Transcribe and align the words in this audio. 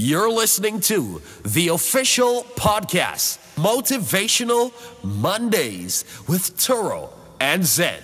You're 0.00 0.30
listening 0.30 0.78
to 0.82 1.20
the 1.44 1.70
official 1.70 2.44
podcast, 2.54 3.38
Motivational 3.56 4.72
Mondays 5.02 6.04
with 6.28 6.56
Turo 6.56 7.10
and 7.40 7.64
Zen. 7.64 8.00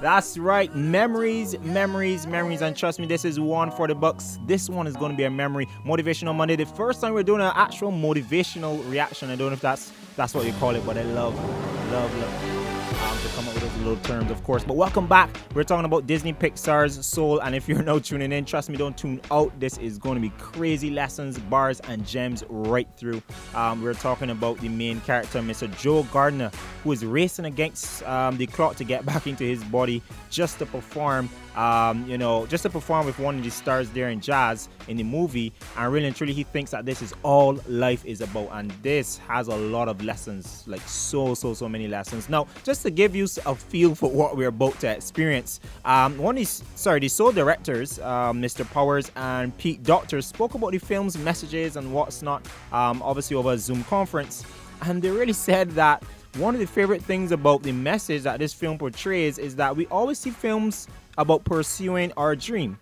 That's 0.00 0.38
right. 0.38 0.74
Memories, 0.74 1.58
memories, 1.60 2.26
memories. 2.26 2.62
And 2.62 2.74
trust 2.74 3.00
me, 3.00 3.06
this 3.06 3.26
is 3.26 3.38
one 3.38 3.70
for 3.70 3.86
the 3.86 3.94
bucks. 3.94 4.38
This 4.46 4.70
one 4.70 4.86
is 4.86 4.96
going 4.96 5.10
to 5.10 5.16
be 5.16 5.24
a 5.24 5.30
memory. 5.30 5.66
Motivational 5.84 6.34
Monday. 6.34 6.56
The 6.56 6.64
first 6.64 7.02
time 7.02 7.12
we're 7.12 7.22
doing 7.22 7.42
an 7.42 7.52
actual 7.54 7.92
motivational 7.92 8.90
reaction. 8.90 9.28
I 9.28 9.36
don't 9.36 9.48
know 9.48 9.52
if 9.52 9.60
that's 9.60 9.92
that's 10.16 10.32
what 10.32 10.46
you 10.46 10.54
call 10.54 10.74
it, 10.74 10.86
but 10.86 10.96
I 10.96 11.02
love, 11.02 11.34
love, 11.92 12.16
love 12.16 12.57
come 13.38 13.46
up 13.46 13.54
with 13.54 13.62
those 13.62 13.76
little 13.84 13.96
terms, 14.02 14.32
of 14.32 14.42
course. 14.42 14.64
But 14.64 14.74
welcome 14.74 15.06
back. 15.06 15.30
We're 15.54 15.62
talking 15.62 15.84
about 15.84 16.08
Disney 16.08 16.32
Pixar's 16.32 17.06
Soul. 17.06 17.38
And 17.40 17.54
if 17.54 17.68
you're 17.68 17.82
now 17.84 18.00
tuning 18.00 18.32
in, 18.32 18.44
trust 18.44 18.68
me, 18.68 18.76
don't 18.76 18.98
tune 18.98 19.20
out. 19.30 19.58
This 19.60 19.78
is 19.78 19.96
going 19.96 20.16
to 20.16 20.20
be 20.20 20.30
crazy 20.38 20.90
lessons, 20.90 21.38
bars, 21.38 21.78
and 21.80 22.04
gems 22.04 22.42
right 22.48 22.88
through. 22.96 23.22
Um, 23.54 23.80
we're 23.80 23.94
talking 23.94 24.30
about 24.30 24.58
the 24.58 24.68
main 24.68 25.00
character, 25.02 25.38
Mr. 25.38 25.72
Joe 25.78 26.02
Gardner, 26.12 26.50
who 26.82 26.90
is 26.90 27.04
racing 27.04 27.44
against 27.44 28.02
um, 28.02 28.38
the 28.38 28.46
clock 28.48 28.74
to 28.74 28.84
get 28.84 29.06
back 29.06 29.28
into 29.28 29.44
his 29.44 29.62
body 29.62 30.02
just 30.30 30.58
to 30.58 30.66
perform 30.66 31.30
um, 31.58 32.08
you 32.08 32.16
know, 32.16 32.46
just 32.46 32.62
to 32.62 32.70
perform 32.70 33.04
with 33.04 33.18
one 33.18 33.38
of 33.38 33.44
the 33.44 33.50
stars 33.50 33.90
there 33.90 34.10
in 34.10 34.20
jazz 34.20 34.68
in 34.86 34.96
the 34.96 35.02
movie. 35.02 35.52
And 35.76 35.92
really 35.92 36.06
and 36.06 36.14
truly, 36.14 36.32
he 36.32 36.44
thinks 36.44 36.70
that 36.70 36.86
this 36.86 37.02
is 37.02 37.12
all 37.24 37.58
life 37.66 38.06
is 38.06 38.20
about. 38.20 38.50
And 38.52 38.70
this 38.82 39.18
has 39.18 39.48
a 39.48 39.56
lot 39.56 39.88
of 39.88 40.02
lessons, 40.04 40.62
like 40.68 40.80
so, 40.82 41.34
so, 41.34 41.54
so 41.54 41.68
many 41.68 41.88
lessons. 41.88 42.28
Now, 42.28 42.46
just 42.62 42.82
to 42.82 42.90
give 42.90 43.16
you 43.16 43.26
a 43.44 43.56
feel 43.56 43.96
for 43.96 44.08
what 44.08 44.36
we're 44.36 44.48
about 44.48 44.78
to 44.80 44.88
experience, 44.88 45.58
um, 45.84 46.16
one 46.16 46.38
is, 46.38 46.62
sorry, 46.76 47.00
the 47.00 47.08
Soul 47.08 47.32
directors, 47.32 47.98
um, 47.98 48.40
Mr. 48.40 48.64
Powers 48.70 49.10
and 49.16 49.56
Pete 49.58 49.82
Docter, 49.82 50.22
spoke 50.22 50.54
about 50.54 50.70
the 50.70 50.78
film's 50.78 51.18
messages 51.18 51.74
and 51.74 51.92
what's 51.92 52.22
not, 52.22 52.46
um, 52.72 53.02
obviously 53.02 53.36
over 53.36 53.52
a 53.52 53.58
Zoom 53.58 53.82
conference. 53.84 54.44
And 54.82 55.02
they 55.02 55.10
really 55.10 55.32
said 55.32 55.72
that 55.72 56.04
one 56.36 56.54
of 56.54 56.60
the 56.60 56.66
favorite 56.66 57.02
things 57.02 57.32
about 57.32 57.64
the 57.64 57.72
message 57.72 58.22
that 58.22 58.38
this 58.38 58.54
film 58.54 58.78
portrays 58.78 59.38
is 59.38 59.56
that 59.56 59.74
we 59.74 59.86
always 59.86 60.18
see 60.18 60.30
films 60.30 60.86
about 61.18 61.44
pursuing 61.44 62.12
our 62.16 62.34
dream. 62.34 62.78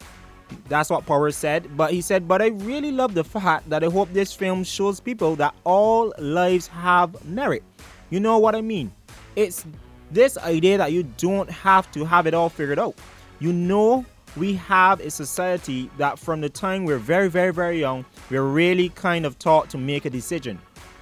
That's 0.68 0.90
what 0.90 1.04
Power 1.06 1.30
said. 1.32 1.76
But 1.76 1.92
he 1.92 2.00
said, 2.00 2.28
But 2.28 2.40
I 2.40 2.48
really 2.48 2.92
love 2.92 3.14
the 3.14 3.24
fact 3.24 3.68
that 3.68 3.82
I 3.82 3.88
hope 3.88 4.12
this 4.12 4.32
film 4.32 4.62
shows 4.62 5.00
people 5.00 5.34
that 5.36 5.54
all 5.64 6.14
lives 6.18 6.68
have 6.68 7.24
merit. 7.24 7.64
You 8.10 8.20
know 8.20 8.38
what 8.38 8.54
I 8.54 8.60
mean? 8.60 8.92
It's 9.34 9.66
this 10.10 10.38
idea 10.38 10.78
that 10.78 10.92
you 10.92 11.02
don't 11.02 11.50
have 11.50 11.90
to 11.92 12.04
have 12.04 12.26
it 12.26 12.34
all 12.34 12.48
figured 12.48 12.78
out. 12.78 12.94
You 13.40 13.52
know, 13.52 14.04
we 14.36 14.54
have 14.54 15.00
a 15.00 15.10
society 15.10 15.90
that 15.98 16.18
from 16.18 16.40
the 16.40 16.48
time 16.48 16.84
we're 16.84 16.98
very, 16.98 17.28
very, 17.28 17.52
very 17.52 17.80
young, 17.80 18.04
we're 18.30 18.42
really 18.42 18.90
kind 18.90 19.26
of 19.26 19.38
taught 19.38 19.68
to 19.70 19.78
make 19.78 20.04
a 20.04 20.10
decision. 20.10 20.58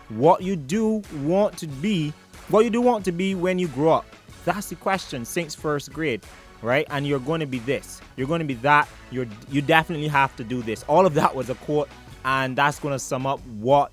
What 0.09 0.43
you 0.43 0.57
do 0.57 1.03
want 1.23 1.57
to 1.59 1.67
be, 1.67 2.13
what 2.49 2.65
you 2.65 2.71
do 2.71 2.81
want 2.81 3.05
to 3.07 3.13
be 3.13 3.35
when 3.35 3.59
you 3.59 3.69
grow 3.69 3.93
up. 3.93 4.07
That's 4.45 4.69
the 4.69 4.77
question 4.77 5.25
since 5.25 5.55
first 5.55 5.93
grade 5.93 6.25
right? 6.65 6.87
And 6.91 7.07
you're 7.07 7.21
going 7.21 7.41
to 7.41 7.47
be 7.47 7.59
this. 7.61 8.01
You're 8.17 8.27
going 8.27 8.41
to 8.41 8.47
be 8.47 8.55
that. 8.55 8.89
You're 9.11 9.27
you 9.51 9.61
definitely 9.61 10.09
have 10.09 10.35
to 10.37 10.45
do 10.45 10.63
this. 10.63 10.83
All 10.89 11.07
of 11.07 11.15
that 11.15 11.35
was 11.35 11.51
a 11.51 11.55
quote, 11.55 11.89
and 12.25 12.57
that's 12.57 12.81
going 12.81 12.95
to 12.95 12.99
sum 12.99 13.27
up 13.27 13.41
what 13.47 13.93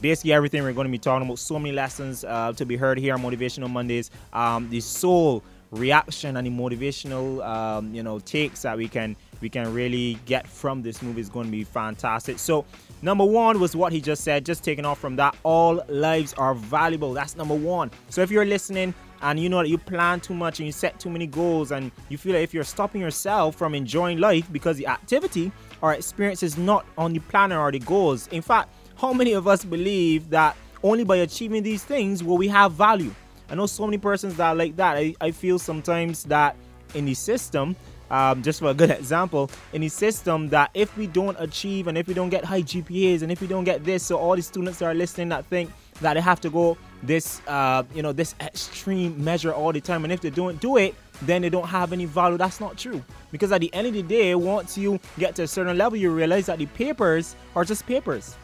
basically 0.00 0.32
everything 0.32 0.62
we're 0.62 0.72
going 0.72 0.86
to 0.86 0.92
be 0.92 0.98
talking 0.98 1.26
about. 1.26 1.38
So 1.38 1.58
many 1.58 1.74
lessons 1.74 2.24
uh, 2.24 2.52
to 2.54 2.64
be 2.64 2.76
heard 2.76 2.98
here 2.98 3.14
on 3.14 3.20
Motivational 3.20 3.68
Mondays. 3.68 4.10
Um, 4.32 4.70
the 4.70 4.80
soul 4.80 5.42
reaction 5.72 6.36
and 6.36 6.44
the 6.44 6.50
motivational 6.50 7.46
um, 7.46 7.94
you 7.94 8.02
know 8.02 8.18
takes 8.18 8.62
that 8.62 8.76
we 8.76 8.88
can 8.88 9.14
we 9.40 9.48
can 9.48 9.72
really 9.72 10.18
get 10.26 10.44
from 10.48 10.82
this 10.82 11.00
movie 11.00 11.20
is 11.20 11.28
going 11.28 11.46
to 11.46 11.52
be 11.52 11.64
fantastic. 11.64 12.38
So 12.38 12.64
number 13.02 13.24
one 13.24 13.58
was 13.60 13.74
what 13.74 13.92
he 13.92 14.00
just 14.00 14.22
said. 14.22 14.46
Just 14.46 14.62
taking 14.62 14.84
off 14.84 14.98
from 14.98 15.16
that, 15.16 15.36
all 15.42 15.82
lives 15.88 16.34
are 16.34 16.54
valuable. 16.54 17.12
That's 17.12 17.36
number 17.36 17.54
one. 17.54 17.90
So 18.10 18.20
if 18.22 18.30
you're 18.30 18.46
listening 18.46 18.94
and 19.22 19.38
you 19.38 19.48
know 19.48 19.58
that 19.58 19.68
you 19.68 19.78
plan 19.78 20.20
too 20.20 20.34
much 20.34 20.60
and 20.60 20.66
you 20.66 20.72
set 20.72 20.98
too 20.98 21.10
many 21.10 21.26
goals 21.26 21.72
and 21.72 21.90
you 22.08 22.16
feel 22.16 22.34
like 22.34 22.42
if 22.42 22.54
you're 22.54 22.64
stopping 22.64 23.00
yourself 23.00 23.56
from 23.56 23.74
enjoying 23.74 24.18
life 24.18 24.50
because 24.52 24.76
the 24.76 24.86
activity 24.86 25.52
or 25.82 25.92
experience 25.92 26.42
is 26.42 26.56
not 26.56 26.86
on 26.96 27.12
the 27.12 27.18
planner 27.20 27.58
or 27.60 27.70
the 27.70 27.78
goals. 27.78 28.26
In 28.28 28.42
fact, 28.42 28.70
how 28.96 29.12
many 29.12 29.32
of 29.32 29.46
us 29.46 29.64
believe 29.64 30.30
that 30.30 30.56
only 30.82 31.04
by 31.04 31.16
achieving 31.16 31.62
these 31.62 31.84
things 31.84 32.24
will 32.24 32.38
we 32.38 32.48
have 32.48 32.72
value? 32.72 33.14
I 33.50 33.54
know 33.54 33.66
so 33.66 33.84
many 33.84 33.98
persons 33.98 34.36
that 34.36 34.50
are 34.50 34.54
like 34.54 34.76
that. 34.76 34.96
I, 34.96 35.14
I 35.20 35.30
feel 35.32 35.58
sometimes 35.58 36.24
that 36.24 36.56
in 36.94 37.04
the 37.04 37.14
system, 37.14 37.76
um, 38.10 38.42
just 38.42 38.60
for 38.60 38.70
a 38.70 38.74
good 38.74 38.90
example, 38.90 39.50
in 39.72 39.80
the 39.80 39.88
system 39.88 40.48
that 40.50 40.70
if 40.74 40.96
we 40.96 41.06
don't 41.06 41.36
achieve 41.40 41.88
and 41.88 41.98
if 41.98 42.06
we 42.06 42.14
don't 42.14 42.30
get 42.30 42.44
high 42.44 42.62
GPAs 42.62 43.22
and 43.22 43.32
if 43.32 43.40
we 43.40 43.46
don't 43.46 43.64
get 43.64 43.84
this, 43.84 44.04
so 44.04 44.16
all 44.18 44.36
the 44.36 44.42
students 44.42 44.78
that 44.78 44.86
are 44.86 44.94
listening 44.94 45.28
that 45.30 45.44
think 45.46 45.70
that 46.00 46.14
they 46.14 46.20
have 46.20 46.40
to 46.40 46.50
go 46.50 46.76
this 47.02 47.40
uh, 47.46 47.82
you 47.94 48.02
know 48.02 48.12
this 48.12 48.34
extreme 48.40 49.22
measure 49.22 49.52
all 49.52 49.72
the 49.72 49.80
time. 49.80 50.04
And 50.04 50.12
if 50.12 50.20
they 50.20 50.30
don't 50.30 50.60
do 50.60 50.76
it 50.76 50.94
then 51.22 51.42
they 51.42 51.50
don't 51.50 51.68
have 51.68 51.92
any 51.92 52.06
value. 52.06 52.38
That's 52.38 52.60
not 52.60 52.78
true. 52.78 53.04
Because 53.30 53.52
at 53.52 53.60
the 53.60 53.72
end 53.74 53.86
of 53.86 53.92
the 53.92 54.02
day 54.02 54.34
once 54.34 54.78
you 54.78 54.98
get 55.18 55.34
to 55.36 55.42
a 55.42 55.46
certain 55.46 55.76
level 55.76 55.98
you 55.98 56.10
realize 56.10 56.46
that 56.46 56.58
the 56.58 56.66
papers 56.66 57.36
are 57.54 57.64
just 57.64 57.86
papers 57.86 58.36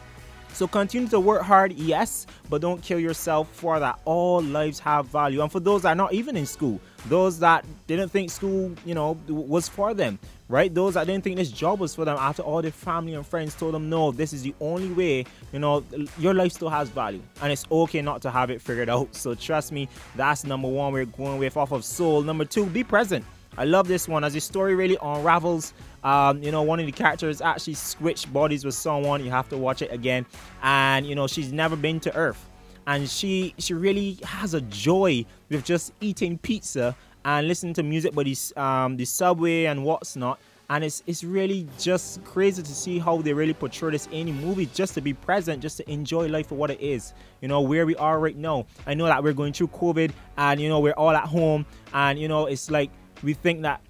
so 0.53 0.67
continue 0.67 1.07
to 1.09 1.19
work 1.19 1.41
hard, 1.41 1.73
yes, 1.73 2.25
but 2.49 2.61
don't 2.61 2.81
kill 2.81 2.99
yourself 2.99 3.47
for 3.51 3.79
that. 3.79 3.99
All 4.05 4.41
lives 4.41 4.79
have 4.79 5.07
value. 5.07 5.41
And 5.41 5.51
for 5.51 5.59
those 5.59 5.83
that 5.83 5.89
are 5.89 5.95
not 5.95 6.13
even 6.13 6.35
in 6.35 6.45
school, 6.45 6.79
those 7.07 7.39
that 7.39 7.65
didn't 7.85 8.09
think 8.09 8.31
school, 8.31 8.73
you 8.85 8.95
know, 8.95 9.17
was 9.27 9.69
for 9.69 9.93
them, 9.93 10.19
right? 10.49 10.73
Those 10.73 10.95
that 10.95 11.07
didn't 11.07 11.23
think 11.23 11.37
this 11.37 11.51
job 11.51 11.79
was 11.79 11.93
for 11.93 12.05
them 12.05 12.17
after 12.19 12.41
all 12.41 12.61
their 12.61 12.71
family 12.71 13.13
and 13.13 13.25
friends 13.25 13.55
told 13.55 13.73
them, 13.73 13.89
no, 13.89 14.11
this 14.11 14.33
is 14.33 14.41
the 14.41 14.55
only 14.59 14.91
way, 14.91 15.25
you 15.53 15.59
know, 15.59 15.83
your 16.17 16.33
life 16.33 16.53
still 16.53 16.69
has 16.69 16.89
value. 16.89 17.21
And 17.41 17.51
it's 17.51 17.65
okay 17.71 18.01
not 18.01 18.21
to 18.23 18.31
have 18.31 18.49
it 18.49 18.61
figured 18.61 18.89
out. 18.89 19.15
So 19.15 19.35
trust 19.35 19.71
me, 19.71 19.87
that's 20.15 20.43
number 20.43 20.67
one 20.67 20.91
we're 20.91 21.05
going 21.05 21.37
with 21.37 21.55
off 21.55 21.71
of 21.71 21.85
soul. 21.85 22.21
Number 22.23 22.45
two, 22.45 22.65
be 22.65 22.83
present. 22.83 23.23
I 23.59 23.65
love 23.65 23.87
this 23.87 24.07
one 24.07 24.23
as 24.23 24.33
the 24.33 24.39
story 24.39 24.75
really 24.75 24.97
unravels. 25.01 25.73
Um, 26.03 26.41
you 26.43 26.51
know, 26.51 26.61
one 26.61 26.79
of 26.79 26.85
the 26.85 26.91
characters 26.91 27.41
actually 27.41 27.73
switched 27.73 28.31
bodies 28.31 28.63
with 28.63 28.75
someone. 28.75 29.23
You 29.23 29.31
have 29.31 29.49
to 29.49 29.57
watch 29.57 29.81
it 29.81 29.91
again. 29.91 30.25
And 30.63 31.05
you 31.05 31.15
know, 31.15 31.27
she's 31.27 31.51
never 31.51 31.75
been 31.75 31.99
to 32.01 32.15
Earth. 32.15 32.49
And 32.85 33.09
she 33.09 33.53
she 33.57 33.73
really 33.73 34.17
has 34.23 34.53
a 34.53 34.61
joy 34.61 35.25
with 35.49 35.65
just 35.65 35.93
eating 35.99 36.37
pizza 36.37 36.95
and 37.25 37.47
listening 37.47 37.73
to 37.73 37.83
music 37.83 38.13
but 38.13 38.25
the, 38.25 38.61
um, 38.61 38.95
the 38.95 39.05
subway 39.05 39.65
and 39.65 39.83
what's 39.83 40.15
not. 40.15 40.39
And 40.69 40.83
it's 40.83 41.01
it's 41.07 41.23
really 41.23 41.67
just 41.79 42.23
crazy 42.25 42.61
to 42.61 42.75
see 42.75 42.99
how 42.99 43.21
they 43.21 43.33
really 43.33 43.53
portray 43.53 43.91
this 43.91 44.07
in 44.11 44.27
the 44.27 44.33
movie, 44.33 44.65
just 44.73 44.93
to 44.95 45.01
be 45.01 45.13
present, 45.13 45.61
just 45.61 45.77
to 45.77 45.89
enjoy 45.89 46.27
life 46.27 46.47
for 46.47 46.55
what 46.55 46.71
it 46.71 46.81
is. 46.81 47.13
You 47.41 47.47
know, 47.47 47.61
where 47.61 47.85
we 47.85 47.95
are 47.95 48.19
right 48.19 48.35
now. 48.35 48.65
I 48.85 48.93
know 48.93 49.05
that 49.05 49.23
we're 49.23 49.33
going 49.33 49.53
through 49.53 49.67
COVID 49.69 50.11
and 50.37 50.59
you 50.59 50.67
know 50.67 50.79
we're 50.79 50.93
all 50.93 51.11
at 51.11 51.25
home 51.25 51.65
and 51.93 52.19
you 52.19 52.27
know 52.27 52.45
it's 52.47 52.69
like 52.69 52.91
we 53.23 53.33
think 53.33 53.61
that 53.61 53.81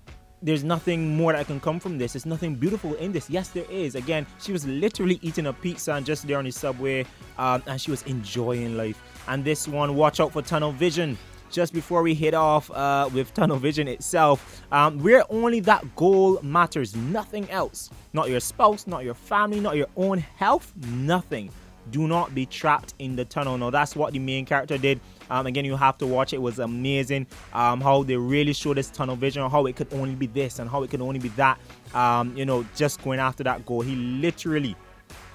there's 0.42 0.64
nothing 0.64 1.16
more 1.16 1.34
that 1.34 1.48
can 1.48 1.60
come 1.60 1.80
from 1.80 1.98
this. 1.98 2.14
There's 2.14 2.26
nothing 2.26 2.56
beautiful 2.56 2.94
in 2.96 3.12
this. 3.12 3.30
Yes, 3.30 3.50
there 3.50 3.66
is. 3.70 3.96
Again, 3.96 4.26
she 4.40 4.52
was 4.52 4.66
literally 4.66 5.20
eating 5.22 5.48
a 5.48 5.54
pizza 5.54 5.94
and 5.94 6.06
just 6.06 6.28
there 6.28 6.38
on 6.38 6.46
the 6.46 6.52
subway, 6.52 7.06
um, 7.38 7.64
and 7.68 7.80
she 7.80 7.92
was 7.92 8.04
enjoying 8.04 8.78
life. 8.78 9.02
And 9.28 9.44
this 9.44 9.68
one, 9.68 9.96
watch 9.96 10.20
out 10.20 10.34
for 10.34 10.42
tunnel 10.42 10.72
vision. 10.72 11.18
Just 11.50 11.74
before 11.74 12.04
we 12.04 12.14
hit 12.14 12.34
off 12.34 12.70
uh, 12.72 13.10
with 13.14 13.34
tunnel 13.34 13.58
vision 13.58 13.88
itself, 13.88 14.62
um, 14.72 15.00
where 15.02 15.24
only 15.30 15.62
that 15.62 15.96
goal 15.96 16.42
matters, 16.42 16.94
nothing 16.96 17.50
else. 17.50 17.90
Not 18.12 18.30
your 18.30 18.42
spouse, 18.42 18.86
not 18.86 19.06
your 19.06 19.14
family, 19.14 19.62
not 19.62 19.78
your 19.78 19.88
own 19.96 20.18
health, 20.18 20.74
nothing 20.92 21.50
do 21.92 22.08
not 22.08 22.34
be 22.36 22.46
trapped 22.46 22.94
in 23.00 23.16
the 23.16 23.26
tunnel. 23.26 23.58
Now 23.58 23.70
that's 23.70 23.96
what 23.96 24.14
the 24.14 24.20
main 24.20 24.46
character 24.46 24.78
did. 24.78 25.00
Um, 25.30 25.48
again, 25.48 25.66
you 25.66 25.76
have 25.76 25.98
to 26.00 26.08
watch 26.08 26.34
it. 26.34 26.38
it 26.38 26.42
was 26.42 26.60
amazing 26.60 27.28
um, 27.54 27.82
how 27.82 28.04
they 28.04 28.16
really 28.16 28.54
showed 28.54 28.78
this 28.78 28.90
tunnel 28.90 29.16
vision, 29.16 29.50
how 29.50 29.66
it 29.66 29.76
could 29.76 29.94
only 29.94 30.16
be 30.16 30.28
this 30.28 30.60
and 30.60 30.70
how 30.70 30.84
it 30.84 30.90
could 30.90 31.02
only 31.02 31.20
be 31.20 31.30
that. 31.30 31.60
Um, 31.94 32.36
you 32.36 32.46
know, 32.46 32.66
just 32.76 33.04
going 33.04 33.20
after 33.20 33.44
that 33.44 33.66
goal. 33.66 33.82
He 33.82 33.96
literally 33.96 34.76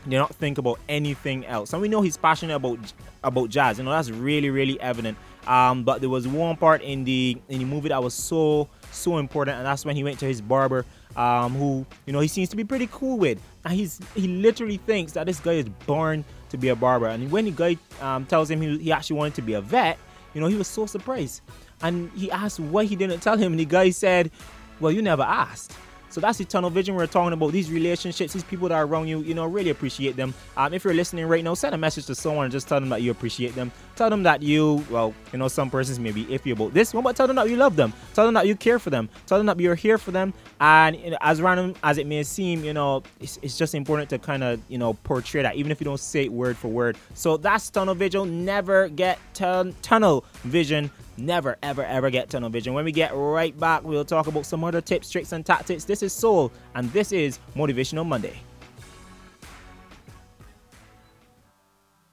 did 0.05 0.17
not 0.17 0.35
think 0.35 0.59
about 0.59 0.79
anything 0.89 1.47
else. 1.47 1.73
And 1.73 1.83
we 1.83 1.89
know 1.89 2.03
he's 2.03 2.17
passionate 2.17 2.57
about 2.57 2.79
about 3.23 3.51
jazz. 3.51 3.79
You 3.79 3.85
know, 3.85 3.91
that's 3.91 4.11
really 4.11 4.51
really 4.51 4.81
evident. 4.81 5.17
Um, 5.47 5.83
but 5.83 6.01
there 6.01 6.11
was 6.11 6.29
one 6.29 6.57
part 6.57 6.83
in 6.83 7.05
the 7.05 7.37
in 7.49 7.59
the 7.59 7.65
movie 7.65 7.89
that 7.89 8.03
was 8.03 8.15
so 8.15 8.69
so 8.91 9.19
important, 9.19 9.57
and 9.59 9.67
that's 9.67 9.85
when 9.85 9.97
he 9.97 10.05
went 10.05 10.19
to 10.21 10.27
his 10.27 10.41
barber, 10.41 10.85
um, 11.17 11.55
who 11.55 11.87
you 12.07 12.13
know 12.13 12.21
he 12.21 12.29
seems 12.29 12.49
to 12.51 12.57
be 12.57 12.65
pretty 12.65 12.89
cool 12.93 13.19
with, 13.19 13.41
and 13.65 13.75
he's 13.75 14.01
he 14.15 14.29
literally 14.29 14.77
thinks 14.77 15.13
that 15.13 15.27
this 15.27 15.41
guy 15.41 15.53
is 15.53 15.69
born 15.87 16.25
to 16.53 16.57
be 16.57 16.69
a 16.69 16.77
barber. 16.77 17.09
And 17.09 17.31
when 17.31 17.47
the 17.47 17.51
guy 17.51 17.77
um, 18.01 18.25
tells 18.27 18.51
him 18.51 18.61
he, 18.61 18.79
he 18.79 18.93
actually 18.93 19.17
wanted 19.17 19.35
to 19.35 19.43
be 19.43 19.55
a 19.55 19.61
vet, 19.61 19.99
you 20.35 20.41
know, 20.41 20.47
he 20.47 20.57
was 20.57 20.69
so 20.69 20.87
surprised. 20.87 21.43
And 21.83 22.11
he 22.13 22.31
asked 22.31 22.61
why 22.61 22.85
he 22.85 22.95
didn't 22.95 23.21
tell 23.21 23.37
him, 23.37 23.53
and 23.53 23.61
the 23.61 23.65
guy 23.65 23.91
said, 23.91 24.31
"Well, 24.79 24.93
you 24.93 25.03
never 25.03 25.25
asked." 25.25 25.73
So 26.13 26.21
that's 26.21 26.37
the 26.37 26.45
tunnel 26.45 26.69
vision 26.69 26.95
we're 26.95 27.07
talking 27.07 27.33
about. 27.33 27.53
These 27.53 27.71
relationships, 27.71 28.35
these 28.35 28.45
people 28.45 28.69
that 28.69 28.75
are 28.75 28.85
around 28.85 29.09
you, 29.09 29.21
you 29.23 29.33
know, 29.33 29.47
really 29.47 29.71
appreciate 29.71 30.15
them. 30.15 30.35
Um, 30.59 30.75
if 30.75 30.85
you're 30.85 30.93
listening 30.93 31.27
right 31.27 31.43
now, 31.43 31.55
send 31.55 31.75
a 31.75 31.79
message 31.79 32.05
to 32.07 32.15
someone 32.15 32.45
and 32.45 32.53
just 32.53 32.69
tell 32.69 32.79
them 32.79 32.91
that 32.91 33.01
you 33.01 33.11
appreciate 33.11 33.55
them. 33.55 33.73
Tell 33.97 34.11
them 34.11 34.23
that 34.25 34.43
you, 34.43 34.85
well, 34.91 35.15
you 35.33 35.39
know, 35.39 35.49
some 35.49 35.71
persons 35.71 35.99
may 35.99 36.13
be 36.13 36.27
iffy 36.27 36.53
about 36.53 36.75
this 36.75 36.93
one, 36.93 37.03
but 37.03 37.17
tell 37.17 37.27
them 37.27 37.37
that 37.37 37.49
you 37.49 37.57
love 37.57 37.77
them. 37.77 37.95
Tell 38.13 38.27
them 38.27 38.35
that 38.35 38.47
you 38.47 38.55
care 38.55 38.79
for 38.79 38.91
them. 38.91 39.09
Tell 39.25 39.39
them 39.39 39.47
that 39.47 39.59
you're 39.59 39.75
here 39.75 39.97
for 39.97 40.11
them. 40.11 40.35
And 40.61 40.97
you 40.97 41.11
know, 41.13 41.19
as 41.23 41.41
random 41.41 41.75
as 41.83 41.97
it 41.97 42.07
may 42.07 42.23
seem, 42.25 42.63
you 42.63 42.75
know, 42.75 43.03
it's, 43.19 43.39
it's 43.41 43.57
just 43.57 43.75
important 43.75 44.11
to 44.11 44.19
kind 44.19 44.45
of, 44.45 44.61
you 44.69 44.77
know, 44.77 44.93
portray 44.93 45.41
that, 45.41 45.57
even 45.57 45.73
if 45.73 45.81
you 45.81 45.87
don't 45.87 45.99
say 45.99 46.25
it 46.25 46.33
word 46.33 46.59
for 46.59 46.69
word. 46.69 46.99
So 47.15 47.39
that's 47.39 47.71
tunnel 47.71 47.95
vision. 47.95 48.45
Never 48.45 48.89
get 48.91 49.19
t- 49.33 49.75
tunnel 49.81 50.27
vision 50.45 50.91
never 51.23 51.57
ever 51.63 51.85
ever 51.85 52.11
get 52.11 52.29
tunnel 52.29 52.51
vision 52.51 52.75
when 52.75 52.85
we 52.85 52.93
get 52.93 53.15
right 53.15 53.59
back 53.59 53.83
we'll 53.85 54.05
talk 54.05 54.27
about 54.27 54.45
some 54.45 54.63
other 54.65 54.81
tips 54.81 55.11
tricks 55.11 55.33
and 55.33 55.47
tactics 55.47 55.85
this 55.85 56.03
is 56.03 56.13
soul 56.13 56.53
and 56.75 56.91
this 56.93 57.13
is 57.13 57.39
motivational 57.57 58.07
monday 58.07 58.39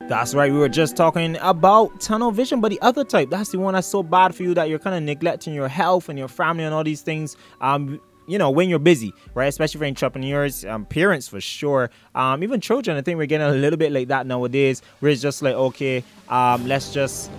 That's 0.09 0.33
right, 0.33 0.51
we 0.51 0.57
were 0.57 0.69
just 0.69 0.97
talking 0.97 1.37
about 1.39 2.01
tunnel 2.01 2.31
vision, 2.31 2.61
but 2.61 2.69
the 2.69 2.81
other 2.81 3.03
type, 3.03 3.29
that's 3.29 3.51
the 3.51 3.59
one 3.59 3.75
that's 3.75 3.85
so 3.85 4.01
bad 4.01 4.33
for 4.33 4.41
you 4.41 4.55
that 4.55 4.67
you're 4.67 4.79
kind 4.79 4.95
of 4.95 5.03
neglecting 5.03 5.53
your 5.53 5.67
health 5.67 6.09
and 6.09 6.17
your 6.17 6.27
family 6.27 6.63
and 6.63 6.73
all 6.73 6.83
these 6.83 7.01
things. 7.01 7.37
Um, 7.61 8.01
you 8.25 8.39
know, 8.39 8.49
when 8.49 8.69
you're 8.69 8.79
busy, 8.79 9.13
right? 9.35 9.45
Especially 9.45 9.77
for 9.77 9.85
entrepreneurs, 9.85 10.65
um, 10.65 10.85
parents 10.85 11.27
for 11.27 11.39
sure, 11.39 11.91
um, 12.15 12.41
even 12.41 12.59
children. 12.59 12.97
I 12.97 13.01
think 13.01 13.19
we're 13.19 13.27
getting 13.27 13.45
a 13.45 13.51
little 13.51 13.77
bit 13.77 13.91
like 13.91 14.07
that 14.07 14.25
nowadays, 14.25 14.81
where 14.99 15.11
it's 15.11 15.21
just 15.21 15.43
like, 15.43 15.53
okay, 15.53 16.03
um, 16.27 16.67
let's 16.67 16.91
just 16.91 17.29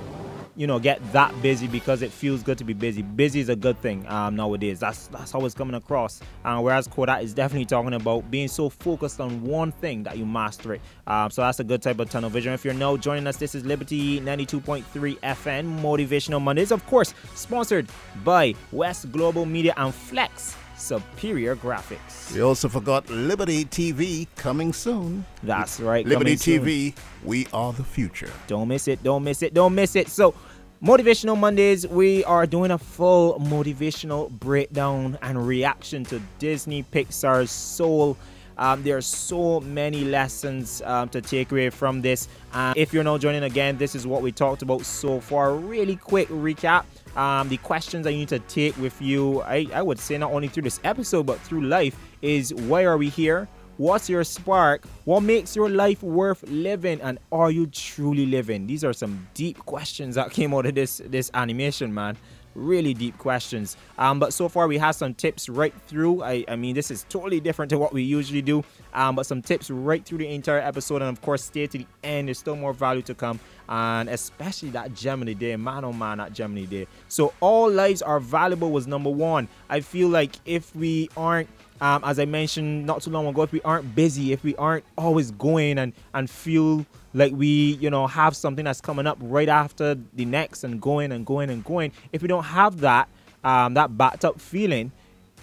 you 0.56 0.66
know 0.66 0.78
get 0.78 1.00
that 1.12 1.40
busy 1.42 1.66
because 1.66 2.02
it 2.02 2.10
feels 2.12 2.42
good 2.42 2.58
to 2.58 2.64
be 2.64 2.72
busy. 2.72 3.02
Busy 3.02 3.40
is 3.40 3.48
a 3.48 3.56
good 3.56 3.78
thing 3.80 4.06
um, 4.08 4.36
nowadays. 4.36 4.80
That's 4.80 5.06
that's 5.08 5.32
how 5.32 5.44
it's 5.44 5.54
coming 5.54 5.74
across. 5.74 6.20
Uh, 6.44 6.60
whereas 6.60 6.86
Kodak 6.86 7.22
is 7.22 7.34
definitely 7.34 7.66
talking 7.66 7.94
about 7.94 8.30
being 8.30 8.48
so 8.48 8.68
focused 8.68 9.20
on 9.20 9.42
one 9.42 9.72
thing 9.72 10.02
that 10.04 10.18
you 10.18 10.26
master 10.26 10.74
it. 10.74 10.80
Um, 11.06 11.30
so 11.30 11.42
that's 11.42 11.60
a 11.60 11.64
good 11.64 11.82
type 11.82 11.98
of 11.98 12.10
tunnel 12.10 12.30
vision. 12.30 12.52
If 12.52 12.64
you're 12.64 12.74
now 12.74 12.96
joining 12.96 13.26
us, 13.26 13.36
this 13.36 13.54
is 13.54 13.64
Liberty 13.64 14.20
92.3 14.20 14.84
FM 15.20 15.80
Motivational 15.80 16.40
Mondays, 16.40 16.72
of 16.72 16.84
course, 16.86 17.14
sponsored 17.34 17.88
by 18.24 18.54
West 18.72 19.10
Global 19.12 19.46
Media 19.46 19.74
and 19.76 19.94
Flex. 19.94 20.56
Superior 20.80 21.54
Graphics. 21.56 22.32
We 22.34 22.40
also 22.40 22.68
forgot 22.68 23.08
Liberty 23.10 23.64
TV 23.64 24.26
coming 24.36 24.72
soon. 24.72 25.24
That's 25.42 25.78
right. 25.78 26.06
Liberty 26.06 26.36
TV, 26.36 26.94
we 27.22 27.46
are 27.52 27.72
the 27.72 27.84
future. 27.84 28.30
Don't 28.46 28.68
miss 28.68 28.88
it. 28.88 29.02
Don't 29.02 29.22
miss 29.22 29.42
it. 29.42 29.54
Don't 29.54 29.74
miss 29.74 29.94
it. 29.94 30.08
So, 30.08 30.34
Motivational 30.82 31.38
Mondays, 31.38 31.86
we 31.86 32.24
are 32.24 32.46
doing 32.46 32.70
a 32.70 32.78
full 32.78 33.38
motivational 33.38 34.30
breakdown 34.30 35.18
and 35.20 35.46
reaction 35.46 36.04
to 36.04 36.22
Disney 36.38 36.82
Pixar's 36.82 37.50
Soul. 37.50 38.16
Um, 38.56 38.82
there 38.82 38.96
are 38.96 39.02
so 39.02 39.60
many 39.60 40.04
lessons 40.04 40.80
um, 40.86 41.08
to 41.10 41.20
take 41.20 41.52
away 41.52 41.70
from 41.70 42.00
this. 42.00 42.28
Uh, 42.52 42.72
if 42.76 42.92
you're 42.94 43.04
now 43.04 43.18
joining 43.18 43.42
again, 43.42 43.76
this 43.78 43.94
is 43.94 44.06
what 44.06 44.22
we 44.22 44.32
talked 44.32 44.62
about 44.62 44.86
so 44.86 45.20
far. 45.20 45.54
Really 45.54 45.96
quick 45.96 46.28
recap. 46.28 46.84
Um, 47.16 47.48
the 47.48 47.56
questions 47.58 48.04
that 48.04 48.12
you 48.12 48.18
need 48.18 48.28
to 48.28 48.38
take 48.40 48.76
with 48.78 49.00
you, 49.02 49.42
I, 49.42 49.66
I 49.74 49.82
would 49.82 49.98
say 49.98 50.16
not 50.18 50.32
only 50.32 50.48
through 50.48 50.62
this 50.62 50.80
episode, 50.84 51.26
but 51.26 51.40
through 51.40 51.62
life, 51.62 51.96
is 52.22 52.54
why 52.54 52.84
are 52.84 52.96
we 52.96 53.08
here? 53.08 53.48
What's 53.76 54.10
your 54.10 54.24
spark? 54.24 54.84
What 55.04 55.22
makes 55.22 55.56
your 55.56 55.70
life 55.70 56.02
worth 56.02 56.42
living? 56.48 57.00
And 57.00 57.18
are 57.32 57.50
you 57.50 57.66
truly 57.66 58.26
living? 58.26 58.66
These 58.66 58.84
are 58.84 58.92
some 58.92 59.26
deep 59.32 59.58
questions 59.64 60.16
that 60.16 60.30
came 60.30 60.52
out 60.52 60.66
of 60.66 60.74
this 60.74 61.00
this 61.06 61.30
animation, 61.32 61.94
man. 61.94 62.18
Really 62.54 62.94
deep 62.94 63.16
questions. 63.16 63.76
Um, 63.96 64.18
but 64.18 64.32
so 64.32 64.48
far 64.48 64.66
we 64.66 64.78
have 64.78 64.96
some 64.96 65.14
tips 65.14 65.48
right 65.48 65.72
through. 65.86 66.22
I, 66.22 66.44
I 66.48 66.56
mean, 66.56 66.74
this 66.74 66.90
is 66.90 67.06
totally 67.08 67.38
different 67.38 67.70
to 67.70 67.78
what 67.78 67.92
we 67.92 68.02
usually 68.02 68.42
do. 68.42 68.64
Um, 68.92 69.14
but 69.14 69.24
some 69.24 69.40
tips 69.40 69.70
right 69.70 70.04
through 70.04 70.18
the 70.18 70.26
entire 70.26 70.58
episode, 70.58 71.00
and 71.00 71.08
of 71.08 71.20
course, 71.22 71.44
stay 71.44 71.68
to 71.68 71.78
the 71.78 71.86
end. 72.02 72.26
There's 72.26 72.40
still 72.40 72.56
more 72.56 72.72
value 72.72 73.02
to 73.02 73.14
come, 73.14 73.38
and 73.68 74.08
especially 74.08 74.70
that 74.70 74.94
Gemini 74.94 75.34
Day, 75.34 75.54
man 75.54 75.84
oh 75.84 75.92
man, 75.92 76.18
that 76.18 76.32
Gemini 76.32 76.64
Day. 76.64 76.86
So 77.08 77.32
all 77.40 77.70
lives 77.70 78.02
are 78.02 78.18
valuable 78.18 78.72
was 78.72 78.88
number 78.88 79.10
one. 79.10 79.48
I 79.68 79.80
feel 79.80 80.08
like 80.08 80.32
if 80.44 80.74
we 80.74 81.08
aren't 81.16 81.48
um, 81.80 82.02
as 82.04 82.18
I 82.18 82.24
mentioned 82.26 82.86
not 82.86 83.02
too 83.02 83.10
long 83.10 83.26
ago, 83.26 83.42
if 83.42 83.52
we 83.52 83.62
aren't 83.62 83.94
busy, 83.94 84.32
if 84.32 84.42
we 84.44 84.54
aren't 84.56 84.84
always 84.98 85.30
going 85.32 85.78
and, 85.78 85.92
and 86.14 86.28
feel 86.28 86.84
like 87.14 87.32
we, 87.32 87.78
you 87.80 87.90
know, 87.90 88.06
have 88.06 88.36
something 88.36 88.64
that's 88.64 88.80
coming 88.80 89.06
up 89.06 89.18
right 89.20 89.48
after 89.48 89.96
the 90.14 90.24
next 90.24 90.64
and 90.64 90.80
going 90.80 91.12
and 91.12 91.24
going 91.24 91.50
and 91.50 91.64
going, 91.64 91.92
if 92.12 92.22
we 92.22 92.28
don't 92.28 92.44
have 92.44 92.80
that, 92.80 93.08
um, 93.44 93.74
that 93.74 93.96
backed 93.96 94.24
up 94.24 94.40
feeling, 94.40 94.92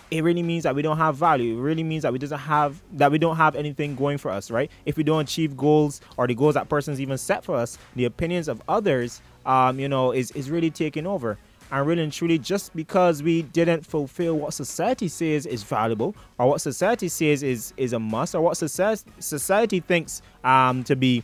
it 0.09 0.23
really 0.23 0.43
means 0.43 0.63
that 0.63 0.75
we 0.75 0.81
don't 0.81 0.97
have 0.97 1.15
value. 1.15 1.57
It 1.57 1.61
really 1.61 1.83
means 1.83 2.03
that 2.03 2.13
we 2.13 2.19
doesn't 2.19 2.39
have 2.39 2.81
that 2.93 3.11
we 3.11 3.17
don't 3.17 3.35
have 3.35 3.55
anything 3.55 3.95
going 3.95 4.17
for 4.17 4.31
us, 4.31 4.49
right? 4.49 4.71
If 4.85 4.95
we 4.95 5.03
don't 5.03 5.21
achieve 5.21 5.57
goals 5.57 6.01
or 6.15 6.27
the 6.27 6.35
goals 6.35 6.53
that 6.53 6.69
person's 6.69 7.01
even 7.01 7.17
set 7.17 7.43
for 7.43 7.55
us, 7.55 7.77
the 7.95 8.05
opinions 8.05 8.47
of 8.47 8.61
others, 8.69 9.21
um, 9.45 9.79
you 9.79 9.89
know, 9.89 10.13
is 10.13 10.31
is 10.31 10.49
really 10.49 10.69
taking 10.69 11.05
over. 11.05 11.37
And 11.71 11.85
really 11.85 12.03
and 12.03 12.11
truly, 12.11 12.39
just 12.39 12.75
because 12.75 13.21
we 13.21 13.41
didn't 13.41 13.85
fulfill 13.85 14.37
what 14.37 14.53
society 14.53 15.07
says 15.07 15.45
is 15.45 15.63
valuable, 15.63 16.15
or 16.37 16.47
what 16.47 16.61
society 16.61 17.09
says 17.09 17.43
is 17.43 17.73
is 17.77 17.93
a 17.93 17.99
must, 17.99 18.35
or 18.35 18.41
what 18.41 18.57
society 18.57 19.09
society 19.19 19.79
thinks 19.79 20.21
um, 20.43 20.83
to 20.85 20.95
be 20.95 21.23